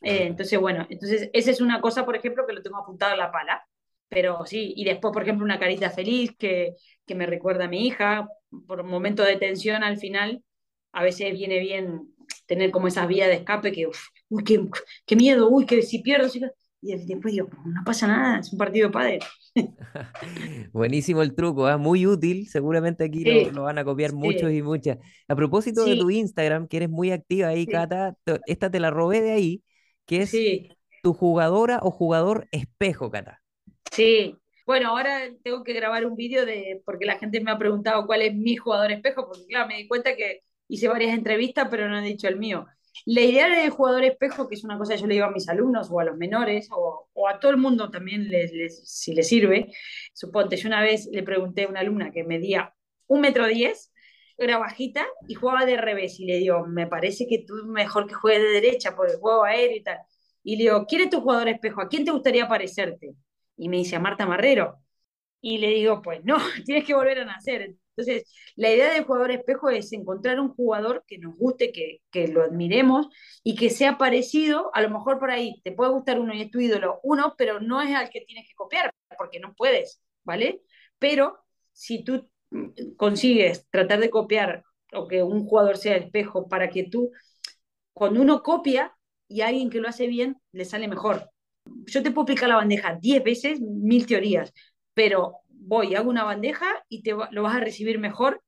Eh, 0.02 0.28
entonces, 0.28 0.60
bueno, 0.60 0.88
entonces 0.90 1.30
esa 1.34 1.52
es 1.52 1.62
una 1.62 1.82
cosa, 1.82 2.06
por 2.06 2.16
ejemplo, 2.16 2.46
que 2.48 2.54
lo 2.54 2.62
tengo 2.62 2.78
apuntado 2.78 3.14
en 3.14 3.20
la 3.20 3.32
pala. 3.32 3.64
Pero 4.10 4.46
sí, 4.46 4.74
y 4.76 4.86
después, 4.86 5.14
por 5.14 5.24
ejemplo, 5.24 5.46
una 5.46 5.60
carita 5.60 5.90
feliz 5.92 6.32
que, 6.38 6.76
que 7.06 7.16
me 7.16 7.28
recuerda 7.28 7.66
a 7.66 7.68
mi 7.68 7.86
hija, 7.88 8.28
por 8.68 8.82
un 8.82 8.90
momento 8.90 9.24
de 9.24 9.38
tensión 9.38 9.84
al 9.84 9.98
final, 9.98 10.44
a 10.92 11.04
veces 11.04 11.32
viene 11.34 11.60
bien 11.60 12.14
tener 12.46 12.72
como 12.72 12.88
esa 12.88 13.06
vía 13.06 13.28
de 13.28 13.36
escape 13.36 13.72
que, 13.72 13.88
uy, 14.30 14.44
qué, 14.44 14.66
qué 15.06 15.16
miedo, 15.16 15.50
uy, 15.50 15.66
que 15.66 15.82
si 15.82 16.00
pierdo, 16.00 16.30
si 16.30 16.42
y 16.82 16.96
después 17.06 17.34
digo, 17.34 17.50
no 17.66 17.82
pasa 17.86 18.08
nada, 18.08 18.40
es 18.40 18.54
un 18.54 18.58
partido 18.58 18.88
de 18.88 18.94
padre. 18.94 19.20
Buenísimo 20.72 21.22
el 21.22 21.36
truco, 21.36 21.70
¿eh? 21.70 21.76
muy 21.76 22.08
útil. 22.08 22.48
Seguramente 22.48 23.04
aquí 23.04 23.26
lo, 23.52 23.64
van 23.64 23.78
a 23.80 23.84
copiar 23.84 24.14
muchos 24.14 24.52
y 24.52 24.62
muchas. 24.62 24.98
A 25.28 25.36
propósito 25.36 25.84
de 25.84 25.98
tu 25.98 26.10
Instagram, 26.10 26.68
que 26.68 26.78
eres 26.78 26.90
muy 26.90 27.12
activa 27.12 27.50
ahí, 27.50 27.66
Cata, 27.66 28.16
esta 28.46 28.72
te 28.72 28.80
la 28.80 28.92
robé 28.92 29.22
de 29.22 29.32
ahí, 29.32 29.64
que 30.06 30.22
es 30.22 30.34
tu 31.04 31.14
jugadora 31.14 31.80
o 31.82 31.92
jugador 31.92 32.48
espejo, 32.52 33.12
Cata. 33.12 33.42
Sí, 33.92 34.38
bueno, 34.66 34.90
ahora 34.90 35.30
tengo 35.44 35.64
que 35.64 35.74
grabar 35.74 36.06
un 36.06 36.16
vídeo 36.16 36.46
de, 36.46 36.82
porque 36.86 37.06
la 37.06 37.18
gente 37.18 37.42
me 37.42 37.52
ha 37.52 37.58
preguntado 37.58 38.06
cuál 38.06 38.22
es 38.22 38.34
mi 38.34 38.56
jugador 38.56 38.92
espejo, 38.92 39.28
porque 39.28 39.46
claro, 39.48 39.68
me 39.68 39.78
di 39.78 39.88
cuenta 39.88 40.16
que 40.16 40.44
hice 40.70 40.88
varias 40.88 41.14
entrevistas, 41.14 41.68
pero 41.70 41.90
no 41.90 42.00
he 42.00 42.04
dicho 42.04 42.28
el 42.28 42.38
mío. 42.38 42.66
La 43.06 43.22
idea 43.22 43.50
del 43.50 43.70
jugador 43.70 44.04
espejo, 44.04 44.48
que 44.48 44.56
es 44.56 44.64
una 44.64 44.78
cosa 44.78 44.94
que 44.94 45.02
yo 45.02 45.08
le 45.08 45.16
digo 45.16 45.26
a 45.26 45.32
mis 45.32 45.50
alumnos 45.50 45.90
o 45.92 46.00
a 46.00 46.06
los 46.06 46.18
menores 46.18 46.70
o, 46.72 47.08
a 47.28 47.40
todo 47.40 47.52
el 47.52 47.58
mundo 47.58 47.90
también 47.90 48.28
les, 48.30 48.52
si 48.90 49.14
les 49.14 49.28
sirve, 49.28 49.72
suponte, 50.14 50.58
yo 50.58 50.68
una 50.68 50.82
vez 50.82 51.10
le 51.12 51.24
pregunté 51.24 51.64
a 51.64 51.68
una 51.70 51.82
alumna 51.82 52.12
que 52.12 52.24
medía 52.24 52.74
un 53.08 53.22
metro 53.22 53.48
diez, 53.48 53.92
era 54.38 54.58
bajita 54.58 55.06
y 55.28 55.36
jugaba 55.36 55.66
de 55.66 55.78
revés 55.78 56.20
y 56.20 56.26
le 56.26 56.38
digo, 56.38 56.66
me 56.66 56.88
parece 56.88 57.28
que 57.28 57.40
tú 57.46 57.54
mejor 57.68 58.08
que 58.08 58.14
juegues 58.14 58.42
de 58.42 58.50
derecha 58.50 58.96
por 58.96 59.10
el 59.10 59.18
juego 59.18 59.44
aéreo 59.44 59.78
y 59.78 59.84
tal. 59.84 60.00
Y 60.44 60.56
le 60.56 60.64
digo, 60.64 60.86
¿quién 60.88 61.02
es 61.02 61.10
tu 61.10 61.22
jugador 61.22 61.50
espejo? 61.50 61.82
¿A 61.82 61.90
quién 61.90 62.06
te 62.06 62.12
gustaría 62.12 62.48
parecerte? 62.48 63.16
Y 63.58 63.70
me 63.70 63.78
dice, 63.78 63.96
a 63.98 64.00
Marta 64.00 64.26
Marrero. 64.26 64.80
Y 65.42 65.58
le 65.58 65.70
digo, 65.70 66.02
pues 66.02 66.24
no, 66.24 66.38
tienes 66.66 66.86
que 66.86 66.94
volver 66.96 67.20
a 67.20 67.26
nacer. 67.26 67.76
Entonces, 68.00 68.32
la 68.56 68.72
idea 68.72 68.94
del 68.94 69.04
jugador 69.04 69.32
espejo 69.32 69.70
es 69.70 69.92
encontrar 69.92 70.40
un 70.40 70.54
jugador 70.54 71.04
que 71.06 71.18
nos 71.18 71.36
guste, 71.36 71.72
que, 71.74 72.02
que 72.12 72.30
lo 72.30 72.44
admiremos 72.44 73.10
y 73.44 73.56
que 73.56 73.70
sea 73.70 73.98
parecido, 73.98 74.72
a 74.74 74.82
lo 74.82 74.90
mejor 74.90 75.20
por 75.20 75.32
ahí 75.32 75.60
te 75.64 75.74
puede 75.74 75.92
gustar 75.92 76.20
uno 76.20 76.34
y 76.34 76.42
es 76.42 76.52
tu 76.52 76.60
ídolo 76.62 77.00
uno, 77.04 77.36
pero 77.38 77.60
no 77.60 77.82
es 77.82 77.94
al 77.94 78.10
que 78.10 78.22
tienes 78.22 78.48
que 78.48 78.56
copiar, 78.56 78.94
porque 79.18 79.40
no 79.42 79.54
puedes, 79.54 80.02
¿vale? 80.24 80.62
Pero 80.98 81.40
si 81.74 82.04
tú 82.04 82.30
mm, 82.52 82.96
consigues 82.96 83.68
tratar 83.70 84.00
de 84.00 84.10
copiar 84.10 84.64
o 84.94 85.08
que 85.08 85.22
un 85.22 85.46
jugador 85.46 85.78
sea 85.78 85.98
espejo 85.98 86.48
para 86.48 86.70
que 86.70 86.84
tú, 86.84 87.12
cuando 87.94 88.22
uno 88.22 88.44
copia 88.44 88.96
y 89.28 89.42
alguien 89.42 89.70
que 89.70 89.80
lo 89.82 89.90
hace 89.90 90.08
bien, 90.08 90.38
le 90.54 90.64
sale 90.66 90.88
mejor. 90.88 91.30
Yo 91.86 92.02
te 92.02 92.12
puedo 92.12 92.34
la 92.48 92.56
bandeja 92.56 92.96
10 92.96 93.24
veces, 93.24 93.60
mil 93.62 94.08
teorías, 94.08 94.54
pero 94.94 95.40
voy, 95.60 95.96
hago 95.96 96.10
una 96.10 96.24
bandeja 96.24 96.84
y 96.90 97.04
te 97.04 97.12
lo 97.32 97.44
vas 97.44 97.56
a 97.56 97.60
recibir 97.60 98.00
mejor 98.00 98.42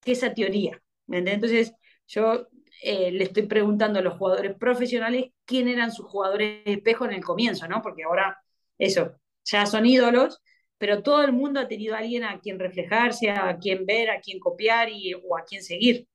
que 0.00 0.12
esa 0.12 0.32
teoría. 0.34 0.80
Entonces, 1.08 1.72
yo 2.06 2.48
eh, 2.82 3.10
le 3.10 3.24
estoy 3.24 3.44
preguntando 3.44 3.98
a 3.98 4.02
los 4.02 4.16
jugadores 4.18 4.56
profesionales 4.56 5.26
quién 5.44 5.68
eran 5.68 5.92
sus 5.92 6.06
jugadores 6.06 6.62
espejo 6.64 7.04
en 7.06 7.12
el 7.12 7.24
comienzo, 7.24 7.66
¿no? 7.66 7.82
Porque 7.82 8.04
ahora, 8.04 8.38
eso, 8.78 9.16
ya 9.44 9.66
son 9.66 9.86
ídolos, 9.86 10.40
pero 10.78 11.02
todo 11.02 11.24
el 11.24 11.32
mundo 11.32 11.60
ha 11.60 11.68
tenido 11.68 11.94
a 11.94 11.98
alguien 11.98 12.24
a 12.24 12.38
quien 12.40 12.58
reflejarse, 12.58 13.30
a 13.30 13.58
quien 13.58 13.84
ver, 13.84 14.10
a 14.10 14.20
quien 14.20 14.38
copiar 14.38 14.88
y, 14.90 15.14
o 15.14 15.36
a 15.36 15.44
quien 15.44 15.62
seguir. 15.62 16.06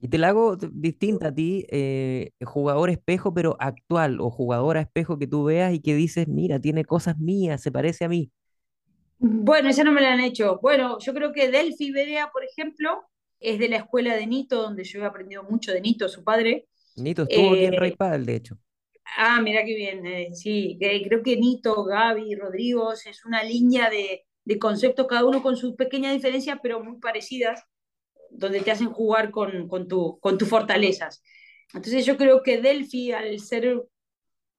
Y 0.00 0.06
te 0.06 0.18
la 0.18 0.28
hago 0.28 0.56
distinta 0.56 1.28
a 1.28 1.34
ti, 1.34 1.66
eh, 1.70 2.30
jugador 2.44 2.88
espejo, 2.90 3.34
pero 3.34 3.56
actual, 3.58 4.20
o 4.20 4.30
jugadora 4.30 4.80
espejo 4.80 5.18
que 5.18 5.26
tú 5.26 5.44
veas 5.44 5.74
y 5.74 5.80
que 5.80 5.96
dices, 5.96 6.28
mira, 6.28 6.60
tiene 6.60 6.84
cosas 6.84 7.18
mías, 7.18 7.60
se 7.60 7.72
parece 7.72 8.04
a 8.04 8.08
mí. 8.08 8.30
Bueno, 9.18 9.68
esa 9.68 9.84
no 9.84 9.92
me 9.92 10.00
la 10.00 10.12
han 10.12 10.20
hecho. 10.20 10.58
Bueno, 10.62 10.98
yo 11.00 11.12
creo 11.12 11.32
que 11.32 11.50
Delphi 11.50 11.90
Berea, 11.90 12.30
por 12.32 12.44
ejemplo, 12.44 13.04
es 13.40 13.58
de 13.58 13.68
la 13.68 13.78
escuela 13.78 14.14
de 14.16 14.26
Nito, 14.26 14.62
donde 14.62 14.84
yo 14.84 15.00
he 15.00 15.04
aprendido 15.04 15.42
mucho 15.42 15.72
de 15.72 15.80
Nito, 15.80 16.08
su 16.08 16.22
padre. 16.22 16.68
Nito 16.96 17.22
estuvo 17.22 17.52
aquí 17.52 17.64
en 17.64 17.76
Rey 17.76 17.94
eh, 17.98 18.18
de 18.18 18.34
hecho. 18.34 18.58
Ah, 19.16 19.40
mira 19.40 19.64
qué 19.64 19.74
bien, 19.74 20.06
eh, 20.06 20.28
sí, 20.34 20.76
creo 20.78 21.22
que 21.22 21.36
Nito, 21.36 21.84
Gaby, 21.84 22.34
Rodrigo, 22.34 22.92
es 22.92 23.24
una 23.24 23.42
línea 23.42 23.88
de, 23.88 24.26
de, 24.44 24.58
conceptos, 24.58 25.06
cada 25.06 25.24
uno 25.24 25.42
con 25.42 25.56
sus 25.56 25.74
pequeñas 25.74 26.12
diferencias, 26.12 26.58
pero 26.62 26.84
muy 26.84 26.98
parecidas, 26.98 27.64
donde 28.30 28.60
te 28.60 28.70
hacen 28.70 28.90
jugar 28.90 29.30
con, 29.30 29.66
con, 29.66 29.88
tu, 29.88 30.18
con 30.20 30.36
tus 30.36 30.48
fortalezas. 30.48 31.22
Entonces 31.72 32.04
yo 32.06 32.16
creo 32.16 32.42
que 32.42 32.60
Delphi, 32.60 33.12
al 33.12 33.38
ser 33.40 33.82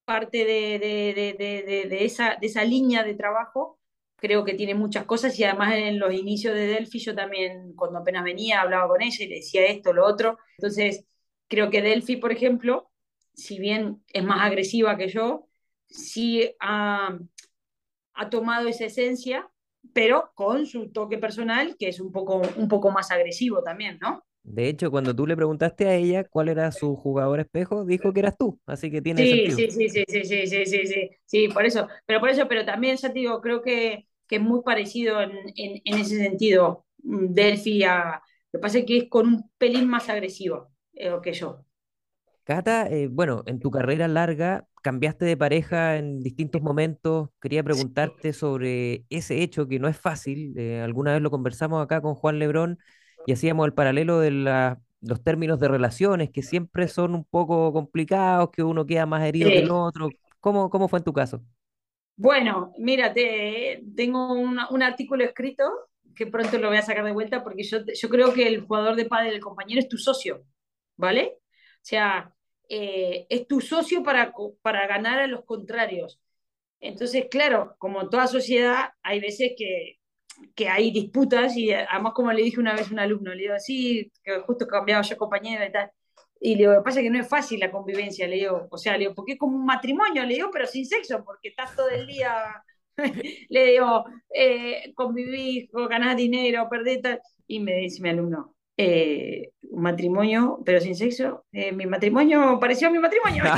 parte 0.06 0.44
de, 0.46 0.80
de, 0.80 1.88
de, 1.88 2.06
esa, 2.06 2.36
de 2.42 2.48
esa 2.48 2.64
línea 2.64 3.04
de 3.04 3.14
trabajo, 3.14 3.79
creo 4.20 4.44
que 4.46 4.54
tiene 4.54 4.76
muchas 4.76 5.06
cosas 5.06 5.38
y 5.40 5.44
además 5.44 5.76
en 5.76 6.00
los 6.00 6.14
inicios 6.14 6.54
de 6.56 6.68
Delphi 6.68 7.00
yo 7.00 7.16
también 7.16 7.74
cuando 7.76 8.00
apenas 8.00 8.24
venía 8.24 8.62
hablaba 8.62 8.88
con 8.88 9.02
ella 9.02 9.26
y 9.26 9.28
le 9.28 9.36
decía 9.36 9.66
esto, 9.66 9.94
lo 9.94 10.06
otro. 10.06 10.38
Entonces 10.58 11.06
creo 11.48 11.70
que 11.70 11.82
Delphi, 11.82 12.18
por 12.18 12.32
ejemplo, 12.32 12.90
si 13.34 13.60
bien 13.60 14.04
es 14.14 14.24
más 14.24 14.42
agresiva 14.46 14.98
que 14.98 15.08
yo, 15.10 15.48
sí 15.88 16.56
ha, 16.60 17.18
ha 18.14 18.30
tomado 18.30 18.68
esa 18.68 18.86
esencia, 18.86 19.50
pero 19.94 20.32
con 20.36 20.66
su 20.66 20.92
toque 20.92 21.18
personal 21.18 21.76
que 21.78 21.90
es 21.90 22.00
un 22.00 22.12
poco, 22.12 22.42
un 22.58 22.68
poco 22.68 22.92
más 22.92 23.12
agresivo 23.12 23.64
también, 23.64 23.98
¿no? 24.02 24.24
De 24.44 24.68
hecho, 24.68 24.90
cuando 24.90 25.16
tú 25.16 25.28
le 25.28 25.36
preguntaste 25.36 25.88
a 25.88 25.96
ella 25.96 26.24
cuál 26.24 26.50
era 26.50 26.72
su 26.72 26.96
jugador 26.96 27.40
espejo, 27.40 27.86
dijo 27.86 28.12
que 28.14 28.22
eras 28.22 28.36
tú, 28.38 28.60
así 28.66 28.90
que 28.90 29.02
tiene 29.02 29.22
sí, 29.22 29.30
sentido. 29.30 29.58
Sí, 29.58 29.72
sí, 29.72 29.96
sí, 29.96 30.06
sí, 30.08 30.26
sí, 30.26 30.48
sí, 30.48 30.66
sí, 30.66 30.88
sí, 30.88 31.10
sí, 31.26 31.48
por 31.50 31.66
eso, 31.66 31.88
pero 32.06 32.20
por 32.20 32.30
eso, 32.30 32.48
pero 32.48 32.66
también 32.66 32.98
ya 32.98 33.10
te 33.10 33.20
digo, 33.20 33.42
creo 33.42 33.62
que 33.62 34.08
que 34.30 34.36
es 34.36 34.42
muy 34.42 34.62
parecido 34.62 35.20
en, 35.22 35.32
en, 35.56 35.82
ese 35.84 36.18
sentido, 36.18 36.86
mm, 37.04 37.34
Delphi 37.34 37.84
a... 37.84 38.22
Lo 38.52 38.60
que 38.60 38.62
pasa 38.62 38.78
es 38.80 38.86
que 38.86 38.98
es 38.98 39.10
con 39.10 39.28
un 39.28 39.52
pelín 39.58 39.88
más 39.90 40.08
agresivo 40.08 40.72
eh, 40.94 41.12
que 41.22 41.34
yo. 41.34 41.66
Cata, 42.44 42.88
eh, 42.88 43.08
bueno, 43.08 43.44
en 43.46 43.60
tu 43.60 43.70
carrera 43.70 44.08
larga 44.08 44.68
cambiaste 44.82 45.26
de 45.26 45.38
pareja 45.38 45.98
en 45.98 46.22
distintos 46.22 46.62
momentos. 46.62 47.30
Quería 47.42 47.64
preguntarte 47.64 48.34
sobre 48.34 49.06
ese 49.10 49.42
hecho 49.42 49.68
que 49.68 49.78
no 49.78 49.88
es 49.88 49.98
fácil. 49.98 50.58
Eh, 50.58 50.82
alguna 50.82 51.14
vez 51.14 51.22
lo 51.22 51.30
conversamos 51.32 51.84
acá 51.84 52.02
con 52.02 52.16
Juan 52.16 52.40
Lebrón 52.40 52.80
y 53.28 53.34
hacíamos 53.34 53.66
el 53.66 53.74
paralelo 53.74 54.20
de 54.20 54.32
los 55.02 55.24
términos 55.24 55.60
de 55.60 55.68
relaciones 55.68 56.30
que 56.32 56.42
siempre 56.42 56.88
son 56.88 57.14
un 57.14 57.26
poco 57.26 57.72
complicados, 57.74 58.50
que 58.52 58.64
uno 58.64 58.86
queda 58.86 59.06
más 59.06 59.24
herido 59.24 59.50
que 59.50 59.60
el 59.60 59.72
otro. 59.72 60.10
¿Cómo, 60.40 60.70
¿Cómo 60.70 60.88
fue 60.88 61.00
en 61.00 61.06
tu 61.06 61.14
caso? 61.14 61.44
Bueno, 62.20 62.74
mira, 62.78 63.14
tengo 63.96 64.34
un 64.34 64.84
artículo 64.84 65.24
escrito 65.24 65.64
que 66.18 66.28
pronto 66.28 66.58
lo 66.58 66.68
voy 66.68 66.76
a 66.76 66.82
sacar 66.82 67.06
de 67.06 67.14
vuelta 67.14 67.42
porque 67.44 67.64
yo, 67.64 67.78
yo 67.86 68.10
creo 68.10 68.34
que 68.34 68.46
el 68.46 68.60
jugador 68.66 68.98
de 68.98 69.06
padre 69.06 69.32
del 69.32 69.40
compañero 69.40 69.80
es 69.80 69.88
tu 69.88 69.98
socio, 69.98 70.44
¿vale? 70.98 71.38
O 71.38 71.80
sea, 71.82 72.36
eh, 72.68 73.26
es 73.30 73.48
tu 73.48 73.62
socio 73.62 74.04
para, 74.04 74.34
para 74.62 74.86
ganar 74.86 75.20
a 75.20 75.28
los 75.28 75.46
contrarios. 75.46 76.20
Entonces, 76.82 77.28
claro, 77.32 77.76
como 77.78 78.10
toda 78.10 78.28
sociedad, 78.28 78.90
hay 79.02 79.22
veces 79.22 79.54
que, 79.58 80.00
que 80.56 80.68
hay 80.68 80.92
disputas 80.92 81.56
y 81.56 81.72
además 81.72 82.12
como 82.14 82.34
le 82.34 82.44
dije 82.44 82.60
una 82.60 82.76
vez 82.76 82.90
a 82.90 82.94
un 82.94 83.00
alumno, 83.00 83.34
le 83.34 83.44
digo, 83.44 83.56
sí, 83.60 84.12
que 84.26 84.40
justo 84.42 84.68
cambiaba 84.68 85.04
yo 85.04 85.16
compañero 85.16 85.66
y 85.66 85.72
tal, 85.72 85.90
y 86.40 86.52
le 86.52 86.60
digo, 86.60 86.74
lo 86.74 86.80
que 86.80 86.86
pasa 86.86 87.00
es 87.00 87.04
que 87.04 87.10
no 87.10 87.20
es 87.20 87.28
fácil 87.28 87.60
la 87.60 87.72
convivencia, 87.72 88.28
le 88.28 88.38
digo, 88.38 88.68
o 88.72 88.78
sea, 88.78 88.94
le 88.94 89.00
digo, 89.00 89.16
porque 89.16 89.34
es 89.34 89.40
como 89.40 89.58
un 89.58 89.66
matrimonio, 89.66 90.24
le 90.26 90.36
digo, 90.36 90.50
pero 90.52 90.66
sin 90.66 90.86
sexo, 90.86 91.24
porque 91.26 91.50
estás 91.50 91.76
todo 91.76 91.90
el 91.90 92.08
día, 92.08 92.64
le 93.50 93.66
digo, 93.66 94.06
eh, 94.34 94.94
convivís, 94.96 95.70
ganás 95.90 96.16
dinero, 96.16 96.68
perdés 96.70 97.02
tal. 97.02 97.22
Y 97.46 97.60
me 97.60 97.76
dice 97.76 98.02
mi 98.02 98.10
alumno, 98.10 98.56
eh, 98.78 99.52
un 99.64 99.82
matrimonio, 99.82 100.60
pero 100.66 100.80
sin 100.80 100.96
sexo, 100.96 101.46
eh, 101.52 101.74
mi 101.74 101.86
matrimonio 101.86 102.58
pareció 102.60 102.88
a 102.88 102.92
mi 102.92 103.00
matrimonio. 103.00 103.44
no 103.44 103.52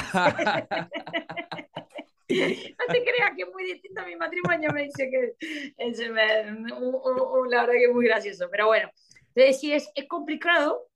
te 2.27 3.03
creas 3.03 3.31
que 3.35 3.43
es 3.43 3.49
muy 3.53 3.63
distinto 3.65 4.01
a 4.01 4.05
mi 4.05 4.15
matrimonio, 4.15 4.71
me 4.73 4.85
dice 4.85 5.09
que 5.11 5.35
es, 5.77 5.99
la 5.99 7.61
verdad 7.61 7.73
que 7.73 7.85
es 7.85 7.93
muy 7.93 8.05
gracioso, 8.05 8.47
pero 8.49 8.67
bueno, 8.67 8.89
entonces 9.35 9.59
sí 9.59 9.71
es, 9.73 9.91
es 9.93 10.07
complicado 10.07 10.87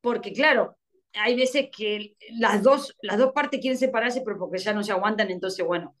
porque 0.00 0.32
claro, 0.32 0.76
hay 1.14 1.36
veces 1.36 1.68
que 1.76 2.16
las 2.38 2.62
dos, 2.62 2.96
las 3.02 3.18
dos 3.18 3.32
partes 3.32 3.60
quieren 3.60 3.78
separarse, 3.78 4.22
pero 4.24 4.38
porque 4.38 4.58
ya 4.58 4.72
no 4.72 4.82
se 4.82 4.92
aguantan, 4.92 5.30
entonces 5.30 5.64
bueno. 5.64 5.96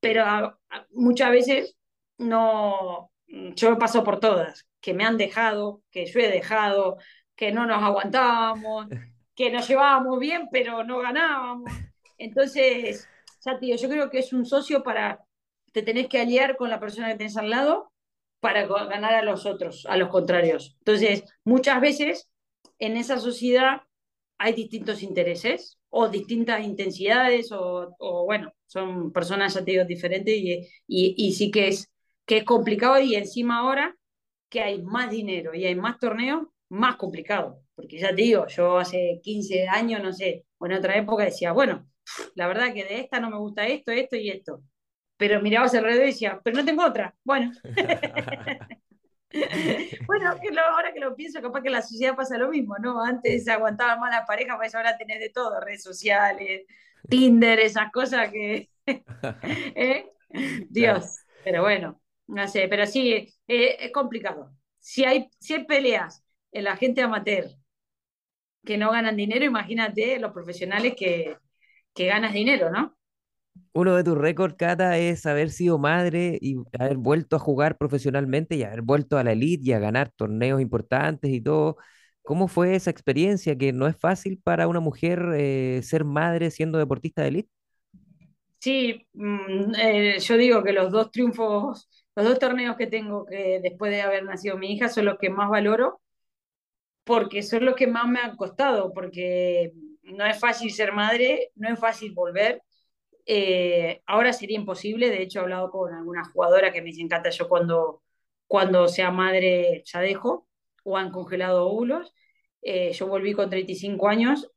Pero 0.00 0.58
muchas 0.90 1.30
veces 1.30 1.76
no, 2.18 3.10
yo 3.26 3.78
paso 3.78 4.04
por 4.04 4.20
todas, 4.20 4.66
que 4.80 4.94
me 4.94 5.04
han 5.04 5.16
dejado, 5.16 5.82
que 5.90 6.06
yo 6.06 6.20
he 6.20 6.28
dejado, 6.28 6.98
que 7.34 7.52
no 7.52 7.66
nos 7.66 7.82
aguantábamos, 7.82 8.86
que 9.34 9.50
nos 9.50 9.68
llevábamos 9.68 10.18
bien, 10.18 10.48
pero 10.50 10.84
no 10.84 10.98
ganábamos. 10.98 11.70
Entonces, 12.18 13.08
ya 13.44 13.58
tío, 13.58 13.76
yo 13.76 13.88
creo 13.88 14.10
que 14.10 14.18
es 14.18 14.32
un 14.32 14.44
socio 14.44 14.82
para, 14.82 15.24
te 15.72 15.82
tenés 15.82 16.08
que 16.08 16.20
aliar 16.20 16.56
con 16.56 16.70
la 16.70 16.80
persona 16.80 17.08
que 17.08 17.16
tenés 17.16 17.36
al 17.36 17.50
lado 17.50 17.92
para 18.40 18.66
ganar 18.66 19.14
a 19.14 19.22
los 19.22 19.46
otros, 19.46 19.86
a 19.86 19.96
los 19.96 20.08
contrarios. 20.08 20.76
Entonces, 20.78 21.24
muchas 21.44 21.80
veces 21.80 22.30
en 22.78 22.96
esa 22.96 23.18
sociedad 23.18 23.82
hay 24.40 24.54
distintos 24.54 25.02
intereses 25.02 25.78
o 25.90 26.08
distintas 26.08 26.64
intensidades 26.64 27.52
o, 27.52 28.24
bueno, 28.24 28.54
son 28.66 29.12
personas, 29.12 29.52
ya 29.52 29.62
te 29.62 29.72
digo, 29.72 29.84
diferentes 29.84 30.34
y, 30.34 30.66
y, 30.86 31.32
sí 31.34 31.50
que 31.50 31.68
es, 31.68 31.92
que 32.24 32.38
es 32.38 32.44
complicado 32.44 32.98
y 32.98 33.16
encima 33.16 33.58
ahora 33.58 33.94
que 34.48 34.62
hay 34.62 34.80
más 34.82 35.10
dinero 35.10 35.54
y 35.54 35.66
hay 35.66 35.74
más 35.74 35.98
torneos, 35.98 36.46
más 36.70 36.96
complicado. 36.96 37.60
Porque 37.74 37.98
ya 37.98 38.08
te 38.14 38.22
digo, 38.22 38.46
yo 38.46 38.78
hace 38.78 39.20
15 39.22 39.68
años, 39.68 40.02
no 40.02 40.10
sé, 40.10 40.46
o 40.56 40.64
en 40.64 40.72
otra 40.72 40.96
época 40.96 41.24
decía, 41.24 41.52
bueno, 41.52 41.86
la 42.34 42.48
verdad 42.48 42.72
que 42.72 42.84
de 42.84 43.00
esta 43.00 43.20
no 43.20 43.28
me 43.28 43.36
gusta 43.36 43.66
esto, 43.66 43.92
esto 43.92 44.16
y 44.16 44.30
esto. 44.30 44.62
Pero 45.18 45.42
mirabas 45.42 45.74
alrededor 45.74 46.04
y 46.04 46.12
decía, 46.12 46.40
pero 46.42 46.56
no 46.56 46.64
tengo 46.64 46.82
otra. 46.82 47.14
Bueno. 47.24 47.52
bueno, 50.06 50.34
que 50.40 50.58
ahora 50.58 50.92
que 50.92 51.00
lo 51.00 51.14
pienso, 51.14 51.40
capaz 51.40 51.62
que 51.62 51.68
en 51.68 51.74
la 51.74 51.82
sociedad 51.82 52.16
pasa 52.16 52.36
lo 52.36 52.48
mismo, 52.48 52.76
¿no? 52.78 53.02
Antes 53.02 53.44
se 53.44 53.52
aguantaba 53.52 53.96
más 53.96 54.10
la 54.10 54.26
pareja, 54.26 54.56
pues 54.56 54.74
ahora 54.74 54.96
tenés 54.96 55.20
de 55.20 55.30
todo, 55.30 55.60
redes 55.60 55.82
sociales, 55.82 56.66
Tinder, 57.08 57.60
esas 57.60 57.90
cosas 57.92 58.30
que... 58.30 58.68
¿eh? 59.46 60.10
Dios, 60.68 61.20
pero 61.44 61.62
bueno, 61.62 62.00
no 62.26 62.48
sé, 62.48 62.68
pero 62.68 62.86
sí, 62.86 63.12
eh, 63.46 63.76
es 63.78 63.92
complicado. 63.92 64.52
Si 64.78 65.04
hay, 65.04 65.28
si 65.38 65.54
hay 65.54 65.64
peleas 65.64 66.24
en 66.52 66.64
la 66.64 66.76
gente 66.76 67.02
amateur 67.02 67.50
que 68.64 68.78
no 68.78 68.90
ganan 68.90 69.16
dinero, 69.16 69.44
imagínate 69.44 70.18
los 70.18 70.32
profesionales 70.32 70.94
que, 70.96 71.36
que 71.94 72.06
ganas 72.06 72.32
dinero, 72.32 72.70
¿no? 72.70 72.96
Uno 73.72 73.96
de 73.96 74.04
tus 74.04 74.16
récords, 74.18 74.54
Cata, 74.56 74.98
es 74.98 75.26
haber 75.26 75.50
sido 75.50 75.78
madre 75.78 76.38
y 76.40 76.56
haber 76.78 76.96
vuelto 76.96 77.36
a 77.36 77.38
jugar 77.38 77.76
profesionalmente 77.78 78.56
y 78.56 78.62
haber 78.62 78.82
vuelto 78.82 79.18
a 79.18 79.24
la 79.24 79.32
elite 79.32 79.64
y 79.70 79.72
a 79.72 79.78
ganar 79.78 80.10
torneos 80.10 80.60
importantes 80.60 81.30
y 81.30 81.40
todo. 81.40 81.76
¿Cómo 82.22 82.48
fue 82.48 82.74
esa 82.74 82.90
experiencia? 82.90 83.56
Que 83.56 83.72
no 83.72 83.86
es 83.86 83.96
fácil 83.96 84.40
para 84.42 84.68
una 84.68 84.80
mujer 84.80 85.20
eh, 85.34 85.80
ser 85.82 86.04
madre 86.04 86.50
siendo 86.50 86.78
deportista 86.78 87.22
de 87.22 87.28
elite. 87.28 87.50
Sí, 88.58 89.06
mm, 89.14 89.74
eh, 89.78 90.18
yo 90.20 90.36
digo 90.36 90.62
que 90.62 90.72
los 90.72 90.92
dos 90.92 91.10
triunfos 91.10 91.88
los 92.16 92.26
dos 92.26 92.38
torneos 92.38 92.76
que 92.76 92.86
tengo 92.88 93.24
que 93.24 93.60
después 93.62 93.90
de 93.92 94.02
haber 94.02 94.24
nacido 94.24 94.58
mi 94.58 94.72
hija 94.72 94.88
son 94.88 95.06
los 95.06 95.16
que 95.18 95.30
más 95.30 95.48
valoro 95.48 96.00
porque 97.04 97.42
son 97.42 97.64
los 97.64 97.74
que 97.74 97.86
más 97.86 98.06
me 98.08 98.20
han 98.20 98.36
costado, 98.36 98.92
porque 98.92 99.72
no 100.02 100.24
es 100.26 100.38
fácil 100.38 100.70
ser 100.72 100.92
madre, 100.92 101.50
no 101.56 101.68
es 101.72 101.78
fácil 101.78 102.12
volver. 102.12 102.62
Eh, 103.26 104.02
ahora 104.06 104.32
sería 104.32 104.58
imposible, 104.58 105.10
de 105.10 105.22
hecho 105.22 105.40
he 105.40 105.42
hablado 105.42 105.70
con 105.70 105.92
alguna 105.94 106.24
jugadora 106.24 106.72
que 106.72 106.80
me 106.80 106.86
dice, 106.86 107.02
encanta, 107.02 107.30
yo 107.30 107.48
cuando, 107.48 108.02
cuando 108.46 108.88
sea 108.88 109.10
madre 109.10 109.82
ya 109.84 110.00
dejo, 110.00 110.48
o 110.84 110.96
han 110.96 111.10
congelado 111.10 111.66
óvulos. 111.66 112.14
Eh, 112.62 112.92
yo 112.92 113.06
volví 113.06 113.32
con 113.32 113.50
35 113.50 114.08
años, 114.08 114.50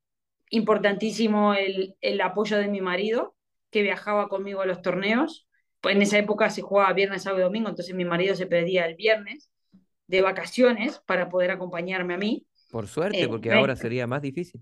importantísimo 0.49 1.53
el, 1.53 1.95
el 2.01 2.21
apoyo 2.21 2.57
de 2.57 2.67
mi 2.67 2.81
marido, 2.81 3.35
que 3.69 3.81
viajaba 3.81 4.29
conmigo 4.29 4.61
a 4.61 4.65
los 4.65 4.81
torneos. 4.81 5.47
Pues 5.81 5.95
en 5.95 6.01
esa 6.01 6.17
época 6.17 6.49
se 6.49 6.61
jugaba 6.61 6.93
viernes, 6.93 7.23
sábado 7.23 7.41
y 7.41 7.43
domingo, 7.43 7.69
entonces 7.69 7.93
mi 7.95 8.05
marido 8.05 8.35
se 8.35 8.45
perdía 8.45 8.85
el 8.85 8.95
viernes 8.95 9.51
de 10.07 10.21
vacaciones 10.21 10.99
para 11.05 11.29
poder 11.29 11.51
acompañarme 11.51 12.13
a 12.13 12.17
mí. 12.17 12.45
Por 12.71 12.87
suerte, 12.87 13.27
porque 13.27 13.49
eh, 13.49 13.53
ahora 13.53 13.75
sería 13.75 14.07
más 14.07 14.21
difícil. 14.21 14.61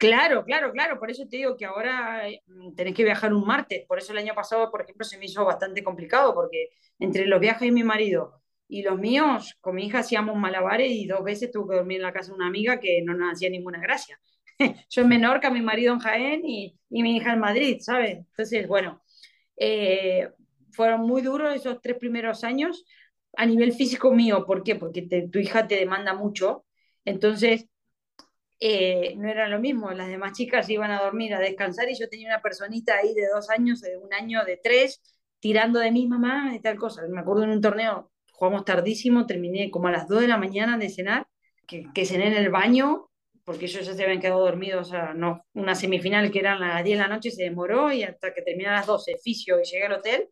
Claro, 0.00 0.44
claro, 0.46 0.72
claro. 0.72 0.98
Por 0.98 1.10
eso 1.10 1.24
te 1.28 1.36
digo 1.36 1.56
que 1.58 1.66
ahora 1.66 2.26
eh, 2.26 2.42
tenés 2.74 2.94
que 2.94 3.04
viajar 3.04 3.34
un 3.34 3.46
martes. 3.46 3.84
Por 3.86 3.98
eso 3.98 4.12
el 4.12 4.18
año 4.18 4.34
pasado, 4.34 4.70
por 4.70 4.80
ejemplo, 4.82 5.04
se 5.04 5.18
me 5.18 5.26
hizo 5.26 5.44
bastante 5.44 5.84
complicado, 5.84 6.32
porque 6.34 6.70
entre 6.98 7.26
los 7.26 7.38
viajes 7.38 7.60
de 7.62 7.72
mi 7.72 7.84
marido 7.84 8.40
y 8.66 8.82
los 8.82 8.98
míos, 8.98 9.58
con 9.60 9.74
mi 9.74 9.84
hija 9.86 9.98
hacíamos 9.98 10.36
malabares 10.38 10.90
y 10.90 11.06
dos 11.06 11.22
veces 11.22 11.50
tuve 11.50 11.72
que 11.72 11.76
dormir 11.76 11.96
en 11.98 12.04
la 12.04 12.12
casa 12.14 12.28
de 12.30 12.36
una 12.36 12.46
amiga 12.46 12.80
que 12.80 13.02
no 13.02 13.12
nos 13.14 13.34
hacía 13.34 13.50
ninguna 13.50 13.78
gracia. 13.80 14.18
Yo 14.88 15.02
en 15.02 15.08
Menorca, 15.08 15.50
mi 15.50 15.60
marido 15.60 15.92
en 15.92 15.98
Jaén 16.00 16.42
y, 16.46 16.78
mi 16.88 17.16
hija 17.16 17.34
en 17.34 17.40
Madrid, 17.40 17.76
¿sabes? 17.80 18.18
Entonces, 18.18 18.66
bueno, 18.66 19.02
eh, 19.58 20.30
fueron 20.72 21.02
muy 21.02 21.22
duros 21.22 21.54
esos 21.54 21.80
tres 21.82 21.98
primeros 21.98 22.42
años 22.44 22.84
a 23.36 23.44
nivel 23.46 23.72
físico 23.72 24.12
mío. 24.14 24.46
¿Por 24.46 24.62
qué? 24.64 24.76
Porque 24.76 25.02
tu 25.30 25.38
hija 25.38 25.68
te 25.68 25.76
demanda 25.76 26.14
mucho. 26.14 26.64
Entonces, 27.04 27.69
eh, 28.60 29.14
no 29.16 29.28
era 29.28 29.48
lo 29.48 29.58
mismo. 29.58 29.90
Las 29.90 30.08
demás 30.08 30.32
chicas 30.34 30.68
iban 30.68 30.90
a 30.90 31.02
dormir, 31.02 31.34
a 31.34 31.40
descansar 31.40 31.88
y 31.88 31.98
yo 31.98 32.08
tenía 32.08 32.28
una 32.28 32.42
personita 32.42 32.96
ahí 32.96 33.14
de 33.14 33.26
dos 33.26 33.48
años, 33.50 33.80
de 33.80 33.96
un 33.96 34.12
año, 34.12 34.44
de 34.44 34.58
tres, 34.62 35.00
tirando 35.40 35.80
de 35.80 35.90
mi 35.90 36.06
mamá 36.06 36.54
y 36.54 36.60
tal 36.60 36.76
cosa. 36.76 37.02
Me 37.08 37.20
acuerdo 37.20 37.44
en 37.44 37.50
un 37.50 37.60
torneo, 37.60 38.12
jugamos 38.32 38.64
tardísimo, 38.64 39.26
terminé 39.26 39.70
como 39.70 39.88
a 39.88 39.92
las 39.92 40.06
dos 40.06 40.20
de 40.20 40.28
la 40.28 40.36
mañana 40.36 40.76
de 40.76 40.90
cenar, 40.90 41.26
que, 41.66 41.86
que 41.94 42.04
cené 42.04 42.28
en 42.28 42.34
el 42.34 42.50
baño, 42.50 43.10
porque 43.44 43.64
ellos 43.64 43.86
se 43.86 44.02
habían 44.02 44.20
quedado 44.20 44.40
dormidos, 44.40 44.88
o 44.88 44.90
sea, 44.90 45.14
no, 45.14 45.44
una 45.54 45.74
semifinal 45.74 46.30
que 46.30 46.40
eran 46.40 46.60
las 46.60 46.84
10 46.84 46.98
de 46.98 47.02
la 47.02 47.08
noche 47.08 47.30
se 47.30 47.44
demoró 47.44 47.90
y 47.92 48.02
hasta 48.02 48.34
que 48.34 48.42
terminé 48.42 48.68
a 48.68 48.74
las 48.74 48.86
12, 48.86 49.16
fisio 49.22 49.58
y 49.60 49.64
llegué 49.64 49.86
al 49.86 49.92
hotel, 49.94 50.28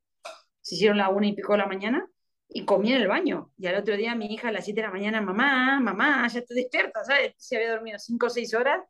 se 0.61 0.75
hicieron 0.75 0.99
la 0.99 1.09
una 1.09 1.27
y 1.27 1.33
pico 1.33 1.53
de 1.53 1.59
la 1.59 1.67
mañana 1.67 2.09
y 2.49 2.65
comí 2.65 2.93
en 2.93 3.03
el 3.03 3.09
baño. 3.09 3.53
Y 3.59 3.67
al 3.67 3.77
otro 3.77 3.97
día 3.97 4.15
mi 4.15 4.27
hija 4.27 4.49
a 4.49 4.53
las 4.53 4.65
7 4.65 4.81
de 4.81 4.87
la 4.87 4.93
mañana, 4.93 5.21
mamá, 5.21 5.81
mamá, 5.81 6.27
ya 6.29 6.41
estoy 6.41 6.57
despierta, 6.57 7.05
¿sabes? 7.05 7.35
Se 7.37 7.57
había 7.57 7.73
dormido 7.73 7.99
5 7.99 8.27
o 8.27 8.31
6 8.31 8.55
horas 8.55 8.83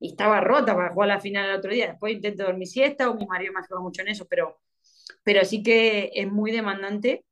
y 0.00 0.10
estaba 0.10 0.40
rota 0.40 0.74
para 0.74 0.92
jugar 0.92 1.08
la 1.08 1.20
final 1.20 1.48
el 1.50 1.56
otro 1.56 1.72
día. 1.72 1.88
Después 1.88 2.14
intento 2.14 2.44
dormir 2.44 2.68
siesta 2.68 3.10
o 3.10 3.14
mi 3.14 3.26
marido 3.26 3.52
me 3.52 3.60
ayuda 3.60 3.80
mucho 3.80 4.02
en 4.02 4.08
eso, 4.08 4.26
pero, 4.28 4.60
pero 5.22 5.44
sí 5.44 5.62
que 5.62 6.10
es 6.14 6.30
muy 6.30 6.50
demandante. 6.52 7.24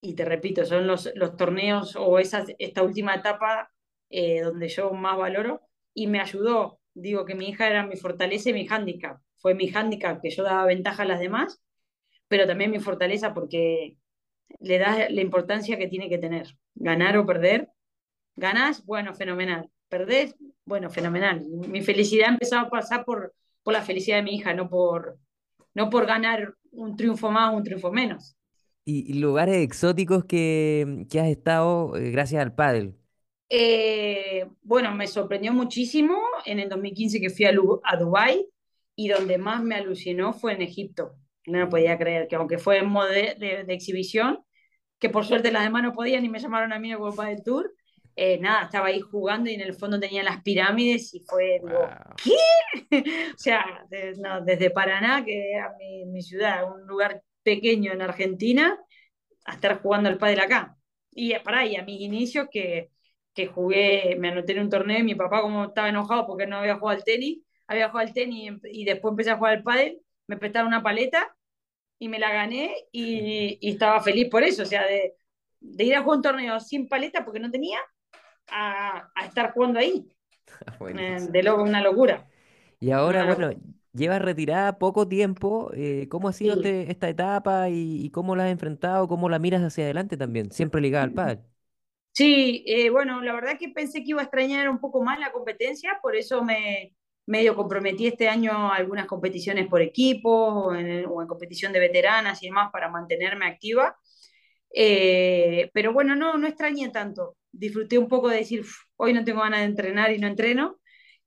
Y 0.00 0.14
te 0.14 0.24
repito, 0.24 0.64
son 0.64 0.86
los, 0.86 1.10
los 1.14 1.36
torneos 1.36 1.94
o 1.96 2.18
esa, 2.18 2.44
esta 2.58 2.82
última 2.82 3.14
etapa 3.14 3.70
eh, 4.10 4.40
donde 4.42 4.68
yo 4.68 4.92
más 4.92 5.16
valoro 5.16 5.62
y 5.94 6.06
me 6.08 6.20
ayudó. 6.20 6.80
Digo 6.94 7.24
que 7.24 7.34
mi 7.34 7.48
hija 7.48 7.68
era 7.68 7.86
mi 7.86 7.96
fortaleza 7.96 8.50
y 8.50 8.54
mi 8.54 8.66
hándicap. 8.66 9.20
Fue 9.36 9.54
mi 9.54 9.68
hándicap 9.68 10.20
que 10.22 10.30
yo 10.30 10.42
daba 10.42 10.66
ventaja 10.66 11.02
a 11.02 11.06
las 11.06 11.20
demás, 11.20 11.62
pero 12.28 12.46
también 12.46 12.70
mi 12.70 12.80
fortaleza 12.80 13.34
porque 13.34 13.96
le 14.60 14.78
das 14.78 15.10
la 15.10 15.20
importancia 15.20 15.78
que 15.78 15.88
tiene 15.88 16.08
que 16.08 16.18
tener. 16.18 16.56
Ganar 16.74 17.16
o 17.18 17.26
perder. 17.26 17.68
Ganás, 18.36 18.84
bueno, 18.84 19.14
fenomenal. 19.14 19.68
Perdés, 19.88 20.34
bueno, 20.64 20.90
fenomenal. 20.90 21.44
Mi 21.68 21.82
felicidad 21.82 22.28
empezaba 22.30 22.62
a 22.62 22.70
pasar 22.70 23.04
por, 23.04 23.34
por 23.62 23.72
la 23.72 23.82
felicidad 23.82 24.16
de 24.16 24.22
mi 24.22 24.36
hija, 24.36 24.54
no 24.54 24.68
por, 24.68 25.18
no 25.74 25.90
por 25.90 26.06
ganar 26.06 26.54
un 26.70 26.96
triunfo 26.96 27.30
más 27.30 27.52
o 27.52 27.56
un 27.56 27.64
triunfo 27.64 27.92
menos. 27.92 28.36
¿Y 28.84 29.20
lugares 29.20 29.56
exóticos 29.58 30.24
que, 30.24 31.06
que 31.08 31.20
has 31.20 31.28
estado 31.28 31.94
eh, 31.96 32.10
gracias 32.10 32.42
al 32.42 32.54
pádel? 32.54 32.96
Eh, 33.48 34.48
bueno, 34.62 34.94
me 34.94 35.06
sorprendió 35.06 35.52
muchísimo 35.52 36.18
en 36.46 36.58
el 36.58 36.68
2015 36.68 37.20
que 37.20 37.30
fui 37.30 37.44
a, 37.44 37.52
a 37.84 37.96
Dubái 37.96 38.48
y 38.96 39.08
donde 39.08 39.38
más 39.38 39.62
me 39.62 39.76
alucinó 39.76 40.32
fue 40.32 40.54
en 40.54 40.62
Egipto 40.62 41.14
no 41.46 41.68
podía 41.68 41.98
creer 41.98 42.28
que 42.28 42.36
aunque 42.36 42.58
fue 42.58 42.78
en 42.78 42.88
modo 42.88 43.08
de, 43.08 43.64
exhibición, 43.68 44.44
que 44.98 45.08
por 45.10 45.24
suerte 45.24 45.52
las 45.52 45.64
demás 45.64 45.82
no 45.82 45.92
podían 45.92 46.24
y 46.24 46.28
me 46.28 46.38
llamaron 46.38 46.72
a 46.72 46.78
mí 46.78 46.92
a 46.92 46.98
Copa 46.98 47.26
del 47.26 47.42
Tour, 47.42 47.74
eh, 48.14 48.38
nada, 48.38 48.64
estaba 48.64 48.88
ahí 48.88 49.00
jugando 49.00 49.50
y 49.50 49.54
en 49.54 49.62
el 49.62 49.74
fondo 49.74 49.98
tenía 49.98 50.22
las 50.22 50.42
pirámides 50.42 51.14
y 51.14 51.20
fue, 51.20 51.60
digo, 51.64 51.88
¿qué? 52.22 53.00
o 53.34 53.38
sea, 53.38 53.86
desde 53.88 54.70
Paraná, 54.70 55.24
que 55.24 55.52
era 55.52 55.74
mi, 55.78 56.04
mi, 56.06 56.22
ciudad, 56.22 56.70
un 56.70 56.86
lugar 56.86 57.22
pequeño 57.42 57.92
en 57.92 58.02
Argentina, 58.02 58.78
a 59.44 59.54
estar 59.54 59.80
jugando 59.82 60.08
al 60.08 60.18
pádel 60.18 60.40
acá. 60.40 60.76
Y 61.10 61.34
para 61.40 61.60
ahí, 61.60 61.76
a 61.76 61.84
mis 61.84 62.00
inicios 62.00 62.48
que, 62.50 62.90
que 63.34 63.46
jugué, 63.46 64.16
me 64.18 64.28
anoté 64.28 64.52
en 64.52 64.60
un 64.60 64.70
torneo 64.70 64.98
y 64.98 65.02
mi 65.04 65.14
papá 65.14 65.42
como 65.42 65.66
estaba 65.66 65.88
enojado 65.88 66.26
porque 66.26 66.46
no 66.46 66.58
había 66.58 66.76
jugado 66.76 66.98
al 66.98 67.04
tenis, 67.04 67.40
había 67.66 67.88
jugado 67.88 68.08
al 68.08 68.14
tenis 68.14 68.52
y, 68.62 68.82
y 68.82 68.84
después 68.84 69.12
empecé 69.12 69.30
a 69.30 69.36
jugar 69.36 69.54
al 69.58 69.62
pádel, 69.62 70.00
me 70.32 70.38
prestaron 70.38 70.68
una 70.68 70.82
paleta 70.82 71.36
y 71.98 72.08
me 72.08 72.18
la 72.18 72.32
gané 72.32 72.74
y, 72.90 73.58
estaba 73.60 74.00
feliz 74.00 74.30
por 74.30 74.42
eso, 74.42 74.62
o 74.62 74.66
sea, 74.66 74.82
de, 74.86 75.14
ir 75.60 75.94
a 75.94 76.02
jugar 76.02 76.16
un 76.16 76.22
torneo 76.22 76.58
sin 76.58 76.88
paleta 76.88 77.22
porque 77.22 77.38
no 77.38 77.50
tenía, 77.50 77.78
a, 78.48 79.10
estar 79.26 79.52
jugando 79.52 79.78
ahí. 79.78 80.08
Eh, 80.98 81.28
de 81.30 81.42
luego 81.42 81.62
una 81.62 81.82
locura. 81.82 82.28
Y 82.78 82.90
ahora, 82.90 83.24
bueno, 83.24 83.52
llevas 83.92 84.20
retirada 84.20 84.78
poco 84.78 85.08
tiempo. 85.08 85.70
Eh, 85.74 86.08
¿Cómo 86.10 86.28
ha 86.28 86.32
sido 86.32 86.54
este, 86.54 86.90
esta 86.90 87.08
etapa 87.08 87.68
y, 87.70 88.10
cómo 88.10 88.36
la 88.36 88.44
has 88.44 88.50
enfrentado? 88.50 89.08
¿Cómo 89.08 89.28
la 89.28 89.38
miras 89.38 89.62
hacia 89.62 89.84
adelante 89.84 90.16
también? 90.16 90.50
Siempre 90.50 90.80
ligada 90.80 91.04
al 91.04 91.12
pádel. 91.12 91.38
Sí, 92.12 92.64
eh, 92.66 92.90
bueno, 92.90 93.22
la 93.22 93.32
verdad 93.32 93.58
que 93.58 93.70
pensé 93.70 94.04
que 94.04 94.10
iba 94.10 94.20
a 94.20 94.24
extrañar 94.24 94.68
un 94.68 94.78
poco 94.78 95.02
más 95.02 95.18
la 95.18 95.32
competencia, 95.32 95.98
por 96.02 96.14
eso 96.16 96.44
me, 96.44 96.94
medio 97.26 97.54
comprometí 97.54 98.06
este 98.06 98.28
año 98.28 98.72
algunas 98.72 99.06
competiciones 99.06 99.68
por 99.68 99.80
equipo 99.82 100.30
o 100.30 100.74
en, 100.74 101.04
competición 101.28 101.72
de 101.72 101.80
veteranas 101.80 102.42
y 102.42 102.46
demás 102.46 102.70
para 102.72 102.90
mantenerme 102.90 103.46
activa. 103.46 103.96
Eh, 104.74 105.70
pero 105.74 105.92
bueno, 105.92 106.16
no, 106.16 106.36
no 106.38 106.46
extrañé 106.46 106.90
tanto. 106.90 107.36
Disfruté 107.52 107.98
un 107.98 108.08
poco 108.08 108.28
de 108.28 108.38
decir, 108.38 108.64
hoy 108.96 109.12
no 109.12 109.24
tengo 109.24 109.40
ganas 109.42 109.60
de 109.60 109.66
entrenar 109.66 110.12
y 110.12 110.18
no 110.18 110.26
entreno. 110.26 110.78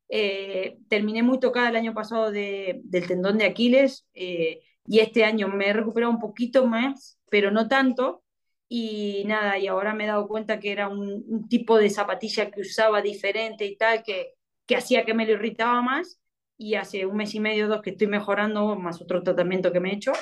Eh, 0.10 0.78
terminé 0.90 1.24
muy 1.24 1.40
tocada 1.40 1.70
el 1.70 1.76
año 1.76 1.94
pasado 1.94 2.32
de, 2.32 2.82
del 2.84 3.08
tendón 3.08 3.38
de 3.38 3.46
Aquiles 3.46 4.08
eh, 4.14 4.62
y 4.86 5.00
este 5.00 5.24
año 5.26 5.48
me 5.48 5.68
he 5.68 5.74
recuperado 5.74 6.12
un 6.12 6.20
poquito 6.20 6.68
más, 6.68 7.20
pero 7.30 7.52
no 7.52 7.68
tanto. 7.68 8.24
Y 8.68 9.24
nada, 9.28 9.60
y 9.60 9.68
ahora 9.68 9.94
me 9.94 10.06
he 10.06 10.08
dado 10.08 10.28
cuenta 10.28 10.60
que 10.60 10.72
era 10.72 10.88
un, 10.90 11.24
un 11.28 11.48
tipo 11.48 11.78
de 11.78 11.90
zapatilla 11.90 12.50
que 12.52 12.62
usaba 12.62 13.02
diferente 13.02 13.66
y 13.66 13.78
tal, 13.78 14.04
que, 14.04 14.35
que 14.66 14.76
hacía 14.76 15.06
que 15.06 15.14
me 15.14 15.26
lo 15.26 15.34
irritaba 15.34 15.82
más 15.82 16.20
y 16.58 16.76
hace 16.76 17.06
un 17.06 17.18
mes 17.18 17.36
y 17.36 17.40
medio, 17.40 17.68
dos 17.68 17.82
que 17.82 17.92
estoy 17.92 18.08
mejorando, 18.08 18.76
más 18.76 19.02
otro 19.02 19.24
tratamiento 19.24 19.72
que 19.72 19.80
me 19.80 19.92
he 19.92 19.96
hecho. 19.96 20.14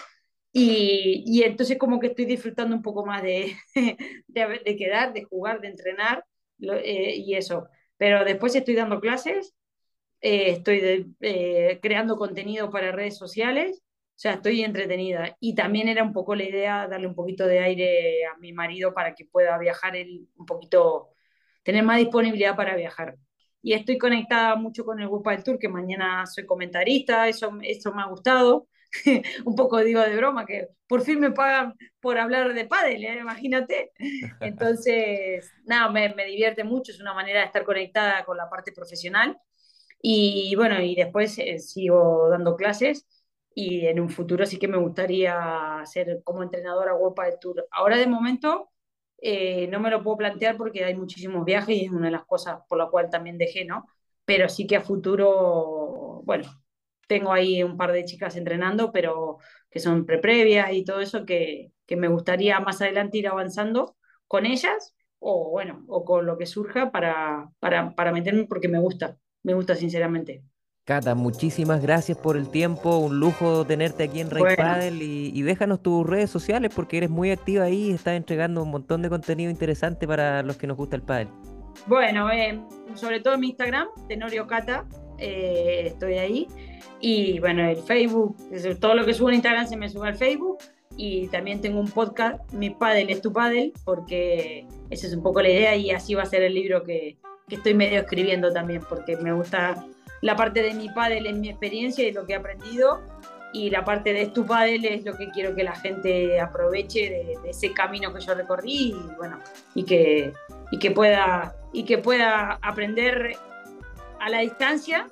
Y, 0.52 1.24
y 1.26 1.44
entonces 1.44 1.78
como 1.78 2.00
que 2.00 2.08
estoy 2.08 2.26
disfrutando 2.26 2.76
un 2.76 2.82
poco 2.84 3.06
más 3.06 3.24
de, 3.24 3.56
de, 4.28 4.76
quedar, 4.78 5.14
de 5.14 5.24
jugar, 5.24 5.62
de 5.62 5.70
entrenar 5.70 6.26
eh, 6.60 7.16
y 7.18 7.36
eso. 7.36 7.68
Pero 7.98 8.24
después 8.26 8.56
estoy 8.56 8.76
dando 8.76 9.00
clases, 9.00 9.56
eh, 10.22 10.52
estoy 10.52 11.16
eh, 11.22 11.80
creando 11.82 12.18
contenido 12.18 12.70
para 12.72 12.92
redes 12.92 13.18
sociales, 13.18 13.82
o 14.16 14.20
sea, 14.20 14.34
estoy 14.34 14.64
entretenida. 14.64 15.38
Y 15.40 15.56
también 15.56 15.88
era 15.90 16.04
un 16.04 16.14
poco 16.14 16.36
la 16.36 16.44
idea 16.44 16.88
darle 16.88 17.08
un 17.08 17.16
poquito 17.16 17.48
de 17.48 17.60
aire 17.60 18.26
a 18.26 18.38
mi 18.38 18.54
marido 18.54 18.94
para 18.94 19.16
que 19.16 19.26
pueda 19.26 19.58
viajar 19.58 19.96
él 19.96 20.28
un 20.36 20.46
poquito, 20.46 21.10
tener 21.64 21.84
más 21.84 21.98
disponibilidad 21.98 22.56
para 22.56 22.76
viajar 22.76 23.18
y 23.64 23.74
estoy 23.74 23.98
conectada 23.98 24.56
mucho 24.56 24.86
con 24.86 25.00
el 25.00 25.08
grupo 25.08 25.30
del 25.32 25.44
Tour, 25.44 25.58
que 25.58 25.70
mañana 25.70 26.26
soy 26.28 26.46
comentarista, 26.46 27.28
eso, 27.30 27.58
eso 27.62 27.94
me 27.94 28.04
ha 28.04 28.08
gustado. 28.08 28.68
un 29.46 29.56
poco 29.56 29.80
digo 29.80 30.02
de 30.02 30.16
broma, 30.16 30.46
que 30.46 30.68
por 30.88 31.02
fin 31.02 31.20
me 31.20 31.32
pagan 31.32 31.74
por 32.00 32.20
hablar 32.20 32.54
de 32.54 32.66
pádel, 32.66 33.06
¿eh? 33.06 33.20
imagínate. 33.20 33.92
Entonces, 34.42 35.52
nada, 35.66 35.90
me, 35.90 36.14
me, 36.14 36.26
divierte 36.26 36.64
mucho, 36.64 36.92
es 36.92 37.02
una 37.02 37.14
manera 37.14 37.40
de 37.40 37.46
estar 37.48 37.64
conectada 37.64 38.24
con 38.26 38.38
la 38.38 38.50
parte 38.50 38.72
profesional. 38.72 39.38
Y 40.02 40.54
bueno, 40.56 40.82
y 40.82 40.96
después 40.96 41.40
eh, 41.40 41.60
sigo 41.60 42.30
dando 42.30 42.58
clases 42.58 43.08
y 43.56 43.86
en 43.88 44.00
un 44.00 44.10
futuro 44.10 44.46
sí 44.46 44.58
que 44.60 44.68
me 44.68 44.78
gustaría 44.78 45.82
ser 45.86 46.22
como 46.24 46.44
entrenadora 46.44 46.96
World 46.96 47.18
del 47.30 47.40
Tour. 47.40 47.68
Ahora 47.72 47.98
de 47.98 48.08
momento 48.08 48.73
eh, 49.24 49.68
no 49.70 49.80
me 49.80 49.90
lo 49.92 50.04
puedo 50.04 50.18
plantear 50.18 50.58
porque 50.58 50.84
hay 50.86 50.96
muchísimos 50.96 51.46
viajes 51.46 51.78
y 51.78 51.86
es 51.86 51.92
una 51.92 52.08
de 52.08 52.12
las 52.12 52.26
cosas 52.26 52.60
por 52.70 52.78
la 52.78 52.88
cual 52.90 53.10
también 53.10 53.38
dejé, 53.38 53.66
¿no? 53.66 53.88
Pero 54.26 54.50
sí 54.50 54.68
que 54.68 54.78
a 54.78 54.82
futuro, 54.82 56.22
bueno, 56.26 56.46
tengo 57.08 57.32
ahí 57.34 57.64
un 57.64 57.78
par 57.78 57.92
de 57.92 58.06
chicas 58.06 58.36
entrenando, 58.36 58.92
pero 58.92 59.38
que 59.70 59.80
son 59.80 60.06
pre-previas 60.06 60.72
y 60.74 60.84
todo 60.86 61.02
eso, 61.02 61.26
que, 61.26 61.72
que 61.86 61.96
me 61.96 62.08
gustaría 62.08 62.60
más 62.60 62.82
adelante 62.82 63.18
ir 63.18 63.28
avanzando 63.28 63.96
con 64.28 64.46
ellas 64.46 64.96
o 65.20 65.52
bueno, 65.52 65.86
o 65.88 66.04
con 66.06 66.26
lo 66.26 66.38
que 66.38 66.46
surja 66.46 66.92
para, 66.92 67.50
para, 67.60 67.96
para 67.96 68.12
meterme 68.12 68.46
porque 68.46 68.68
me 68.68 68.80
gusta, 68.80 69.18
me 69.44 69.54
gusta 69.54 69.76
sinceramente. 69.76 70.44
Cata, 70.86 71.16
muchísimas 71.16 71.82
gracias 71.82 72.18
por 72.18 72.36
el 72.36 72.50
tiempo, 72.50 72.98
un 72.98 73.18
lujo 73.18 73.66
tenerte 73.66 74.04
aquí 74.04 74.20
en 74.20 74.30
Rey 74.30 74.44
bueno. 74.44 74.84
y, 74.84 75.32
y, 75.34 75.42
déjanos 75.44 75.82
tus 75.82 76.06
redes 76.06 76.30
sociales 76.30 76.74
porque 76.76 76.98
eres 76.98 77.10
muy 77.10 77.32
activa 77.32 77.64
ahí 77.64 77.90
y 77.90 77.92
estás 77.92 78.16
entregando 78.16 78.62
un 78.62 78.70
montón 78.70 79.02
de 79.02 79.08
contenido 79.08 79.50
interesante 79.50 80.06
para 80.06 80.44
los 80.44 80.58
que 80.58 80.68
nos 80.68 80.76
gusta 80.76 80.98
el 80.98 81.02
pádel. 81.02 81.30
Bueno, 81.88 82.30
eh, 82.32 82.60
sobre 82.96 83.22
todo 83.22 83.36
en 83.36 83.40
mi 83.40 83.48
Instagram, 83.48 83.88
Tenorio 84.10 84.46
Cata, 84.46 84.86
eh, 85.20 85.84
estoy 85.86 86.16
ahí. 86.16 86.48
Y 87.00 87.40
bueno, 87.40 87.66
el 87.66 87.78
Facebook, 87.78 88.36
todo 88.82 88.96
lo 88.96 89.06
que 89.06 89.14
subo 89.14 89.30
en 89.30 89.36
Instagram 89.36 89.68
se 89.68 89.78
me 89.78 89.88
sube 89.88 90.10
al 90.10 90.16
Facebook. 90.16 90.58
Y 90.98 91.30
también 91.30 91.62
tengo 91.62 91.80
un 91.80 91.90
podcast, 91.90 92.52
Mi 92.52 92.72
Padel 92.72 93.10
es 93.10 93.22
tu 93.22 93.32
Padel, 93.32 93.72
porque 93.86 94.68
esa 94.90 95.08
es 95.08 95.16
un 95.16 95.24
poco 95.24 95.42
la 95.42 95.50
idea 95.50 95.76
y 95.78 95.92
así 95.92 96.14
va 96.14 96.24
a 96.24 96.26
ser 96.26 96.44
el 96.44 96.54
libro 96.54 96.84
que, 96.84 97.18
que 97.48 97.56
estoy 97.56 97.74
medio 97.74 98.02
escribiendo 98.02 98.52
también, 98.52 98.82
porque 98.88 99.16
me 99.16 99.32
gusta 99.32 99.88
la 100.24 100.38
parte 100.38 100.64
de 100.64 100.74
mi 100.74 100.88
pádel 100.90 101.28
es 101.28 101.36
mi 101.36 101.50
experiencia 101.50 102.08
y 102.08 102.14
lo 102.14 102.26
que 102.26 102.32
he 102.32 102.36
aprendido 102.38 103.02
y 103.52 103.70
la 103.70 103.84
parte 103.84 104.14
de 104.14 104.28
tu 104.28 104.46
pádel 104.46 104.86
es 104.86 105.04
lo 105.04 105.18
que 105.18 105.30
quiero 105.30 105.54
que 105.54 105.64
la 105.64 105.76
gente 105.76 106.40
aproveche 106.40 107.10
de, 107.10 107.38
de, 107.44 107.50
ese 107.50 107.74
camino 107.74 108.14
que 108.14 108.22
yo 108.22 108.34
recorrí 108.34 108.94
y 108.94 109.16
bueno 109.18 109.38
y 109.76 109.84
que 109.84 110.32
y 110.72 110.80
que 110.80 110.92
pueda 110.92 111.54
y 111.74 111.84
que 111.84 111.98
pueda 111.98 112.58
aprender 112.62 113.36
a 114.22 114.30
la 114.30 114.40
distancia 114.40 115.10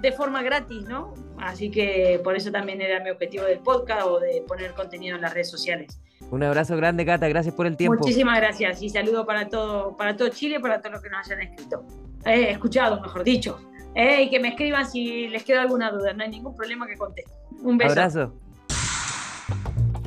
de 0.00 0.10
forma 0.10 0.42
gratis, 0.42 0.82
¿no? 0.82 1.14
Así 1.38 1.70
que 1.70 2.20
por 2.24 2.34
eso 2.34 2.50
también 2.50 2.82
era 2.82 2.98
mi 3.00 3.10
objetivo 3.10 3.44
del 3.44 3.60
podcast 3.60 4.06
o 4.06 4.18
de 4.18 4.42
poner 4.46 4.74
contenido 4.74 5.14
en 5.14 5.22
las 5.22 5.32
redes 5.32 5.50
sociales. 5.50 6.00
Un 6.32 6.42
abrazo 6.42 6.76
grande, 6.76 7.06
Cata, 7.06 7.28
gracias 7.28 7.54
por 7.54 7.68
el 7.68 7.76
tiempo. 7.76 7.96
Muchísimas 7.96 8.36
gracias 8.38 8.82
y 8.82 8.90
saludo 8.90 9.24
para 9.24 9.48
todo, 9.48 9.96
para 9.96 10.16
todo 10.16 10.28
Chile, 10.30 10.58
para 10.58 10.80
todos 10.80 10.94
los 10.94 11.02
que 11.02 11.10
nos 11.10 11.24
hayan 11.24 11.42
escrito. 11.42 11.84
Eh, 12.24 12.50
escuchado, 12.50 13.00
mejor 13.00 13.22
dicho. 13.22 13.58
Eh, 13.94 14.22
y 14.22 14.30
que 14.30 14.40
me 14.40 14.48
escriban 14.48 14.88
si 14.88 15.28
les 15.28 15.44
queda 15.44 15.62
alguna 15.62 15.90
duda. 15.90 16.12
No 16.12 16.22
hay 16.22 16.30
ningún 16.30 16.54
problema 16.54 16.86
que 16.86 16.96
conteste. 16.96 17.32
Un 17.62 17.78
beso. 17.78 17.92
Abrazo. 17.92 18.32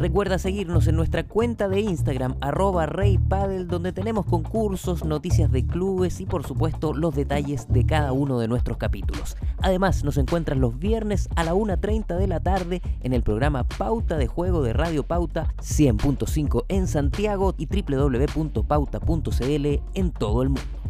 Recuerda 0.01 0.39
seguirnos 0.39 0.87
en 0.87 0.95
nuestra 0.95 1.27
cuenta 1.27 1.69
de 1.69 1.81
Instagram, 1.81 2.35
arroba 2.41 2.87
reypadel, 2.87 3.67
donde 3.67 3.91
tenemos 3.91 4.25
concursos, 4.25 5.05
noticias 5.05 5.51
de 5.51 5.63
clubes 5.63 6.19
y 6.21 6.25
por 6.25 6.43
supuesto 6.43 6.95
los 6.95 7.13
detalles 7.13 7.71
de 7.71 7.85
cada 7.85 8.11
uno 8.11 8.39
de 8.39 8.47
nuestros 8.47 8.77
capítulos. 8.77 9.37
Además, 9.61 10.03
nos 10.03 10.17
encuentras 10.17 10.57
los 10.57 10.79
viernes 10.79 11.29
a 11.35 11.43
la 11.43 11.53
1.30 11.53 12.17
de 12.17 12.27
la 12.27 12.39
tarde 12.39 12.81
en 13.01 13.13
el 13.13 13.21
programa 13.21 13.63
Pauta 13.63 14.17
de 14.17 14.25
Juego 14.25 14.63
de 14.63 14.73
Radio 14.73 15.03
Pauta 15.03 15.53
100.5 15.59 16.65
en 16.67 16.87
Santiago 16.87 17.53
y 17.59 17.67
www.pauta.cl 17.67 19.65
en 19.93 20.11
todo 20.11 20.41
el 20.41 20.49
mundo 20.49 20.81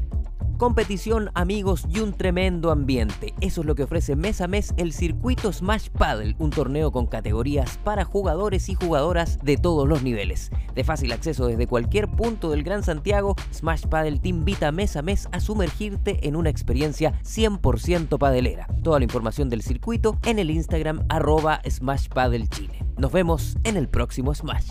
competición, 0.62 1.32
amigos 1.34 1.88
y 1.90 2.02
un 2.02 2.14
tremendo 2.14 2.70
ambiente. 2.70 3.34
Eso 3.42 3.62
es 3.62 3.68
lo 3.68 3.74
que 3.74 3.82
ofrece 3.82 4.16
mes 4.16 4.42
a 4.42 4.48
mes 4.48 4.76
el 4.78 4.94
circuito 4.94 5.52
Smash 5.52 5.90
Paddle, 5.90 6.36
un 6.38 6.52
torneo 6.52 6.92
con 6.92 7.08
categorías 7.08 7.80
para 7.80 8.06
jugadores 8.06 8.70
y 8.70 8.76
jugadoras 8.76 9.40
de 9.42 9.58
todos 9.58 9.90
los 9.90 10.04
niveles. 10.04 10.52
De 10.76 10.84
fácil 10.84 11.14
acceso 11.14 11.48
desde 11.48 11.66
cualquier 11.66 12.08
punto 12.10 12.52
del 12.52 12.62
Gran 12.62 12.84
Santiago, 12.84 13.36
Smash 13.52 13.88
Paddle 13.88 14.20
te 14.20 14.30
invita 14.30 14.72
mes 14.72 14.96
a 14.98 15.02
mes 15.02 15.28
a 15.32 15.40
sumergirte 15.40 16.28
en 16.28 16.36
una 16.36 16.52
experiencia 16.52 17.20
100% 17.24 18.20
padelera. 18.20 18.68
Toda 18.84 19.00
la 19.00 19.06
información 19.06 19.50
del 19.50 19.64
circuito 19.64 20.20
en 20.28 20.38
el 20.38 20.52
Instagram 20.52 21.06
arroba 21.10 21.60
Smash 21.68 22.08
Paddle 22.10 22.48
Chile. 22.50 22.86
Nos 22.98 23.12
vemos 23.12 23.58
en 23.64 23.78
el 23.78 23.88
próximo 23.88 24.36
Smash. 24.36 24.70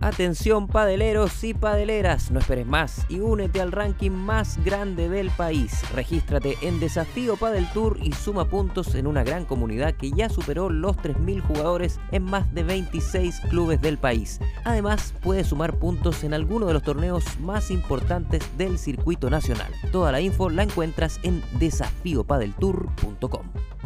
Atención 0.00 0.68
padeleros 0.68 1.42
y 1.42 1.54
padeleras, 1.54 2.30
no 2.30 2.38
esperes 2.38 2.66
más 2.66 3.04
y 3.08 3.18
únete 3.18 3.60
al 3.60 3.72
ranking 3.72 4.12
más 4.12 4.62
grande 4.64 5.08
del 5.08 5.28
país. 5.30 5.82
Regístrate 5.92 6.56
en 6.62 6.78
Desafío 6.78 7.36
Padel 7.36 7.68
Tour 7.72 7.98
y 8.00 8.12
suma 8.12 8.44
puntos 8.44 8.94
en 8.94 9.08
una 9.08 9.24
gran 9.24 9.44
comunidad 9.44 9.94
que 9.94 10.12
ya 10.12 10.28
superó 10.28 10.70
los 10.70 10.96
3.000 10.98 11.40
jugadores 11.40 11.98
en 12.12 12.22
más 12.22 12.54
de 12.54 12.62
26 12.62 13.40
clubes 13.50 13.80
del 13.80 13.98
país. 13.98 14.38
Además, 14.64 15.14
puedes 15.20 15.48
sumar 15.48 15.80
puntos 15.80 16.22
en 16.22 16.32
alguno 16.32 16.66
de 16.66 16.74
los 16.74 16.84
torneos 16.84 17.24
más 17.40 17.72
importantes 17.72 18.44
del 18.56 18.78
circuito 18.78 19.30
nacional. 19.30 19.72
Toda 19.90 20.12
la 20.12 20.20
info 20.20 20.48
la 20.48 20.62
encuentras 20.62 21.18
en 21.24 21.42
desafiopadeltour.com. 21.58 23.77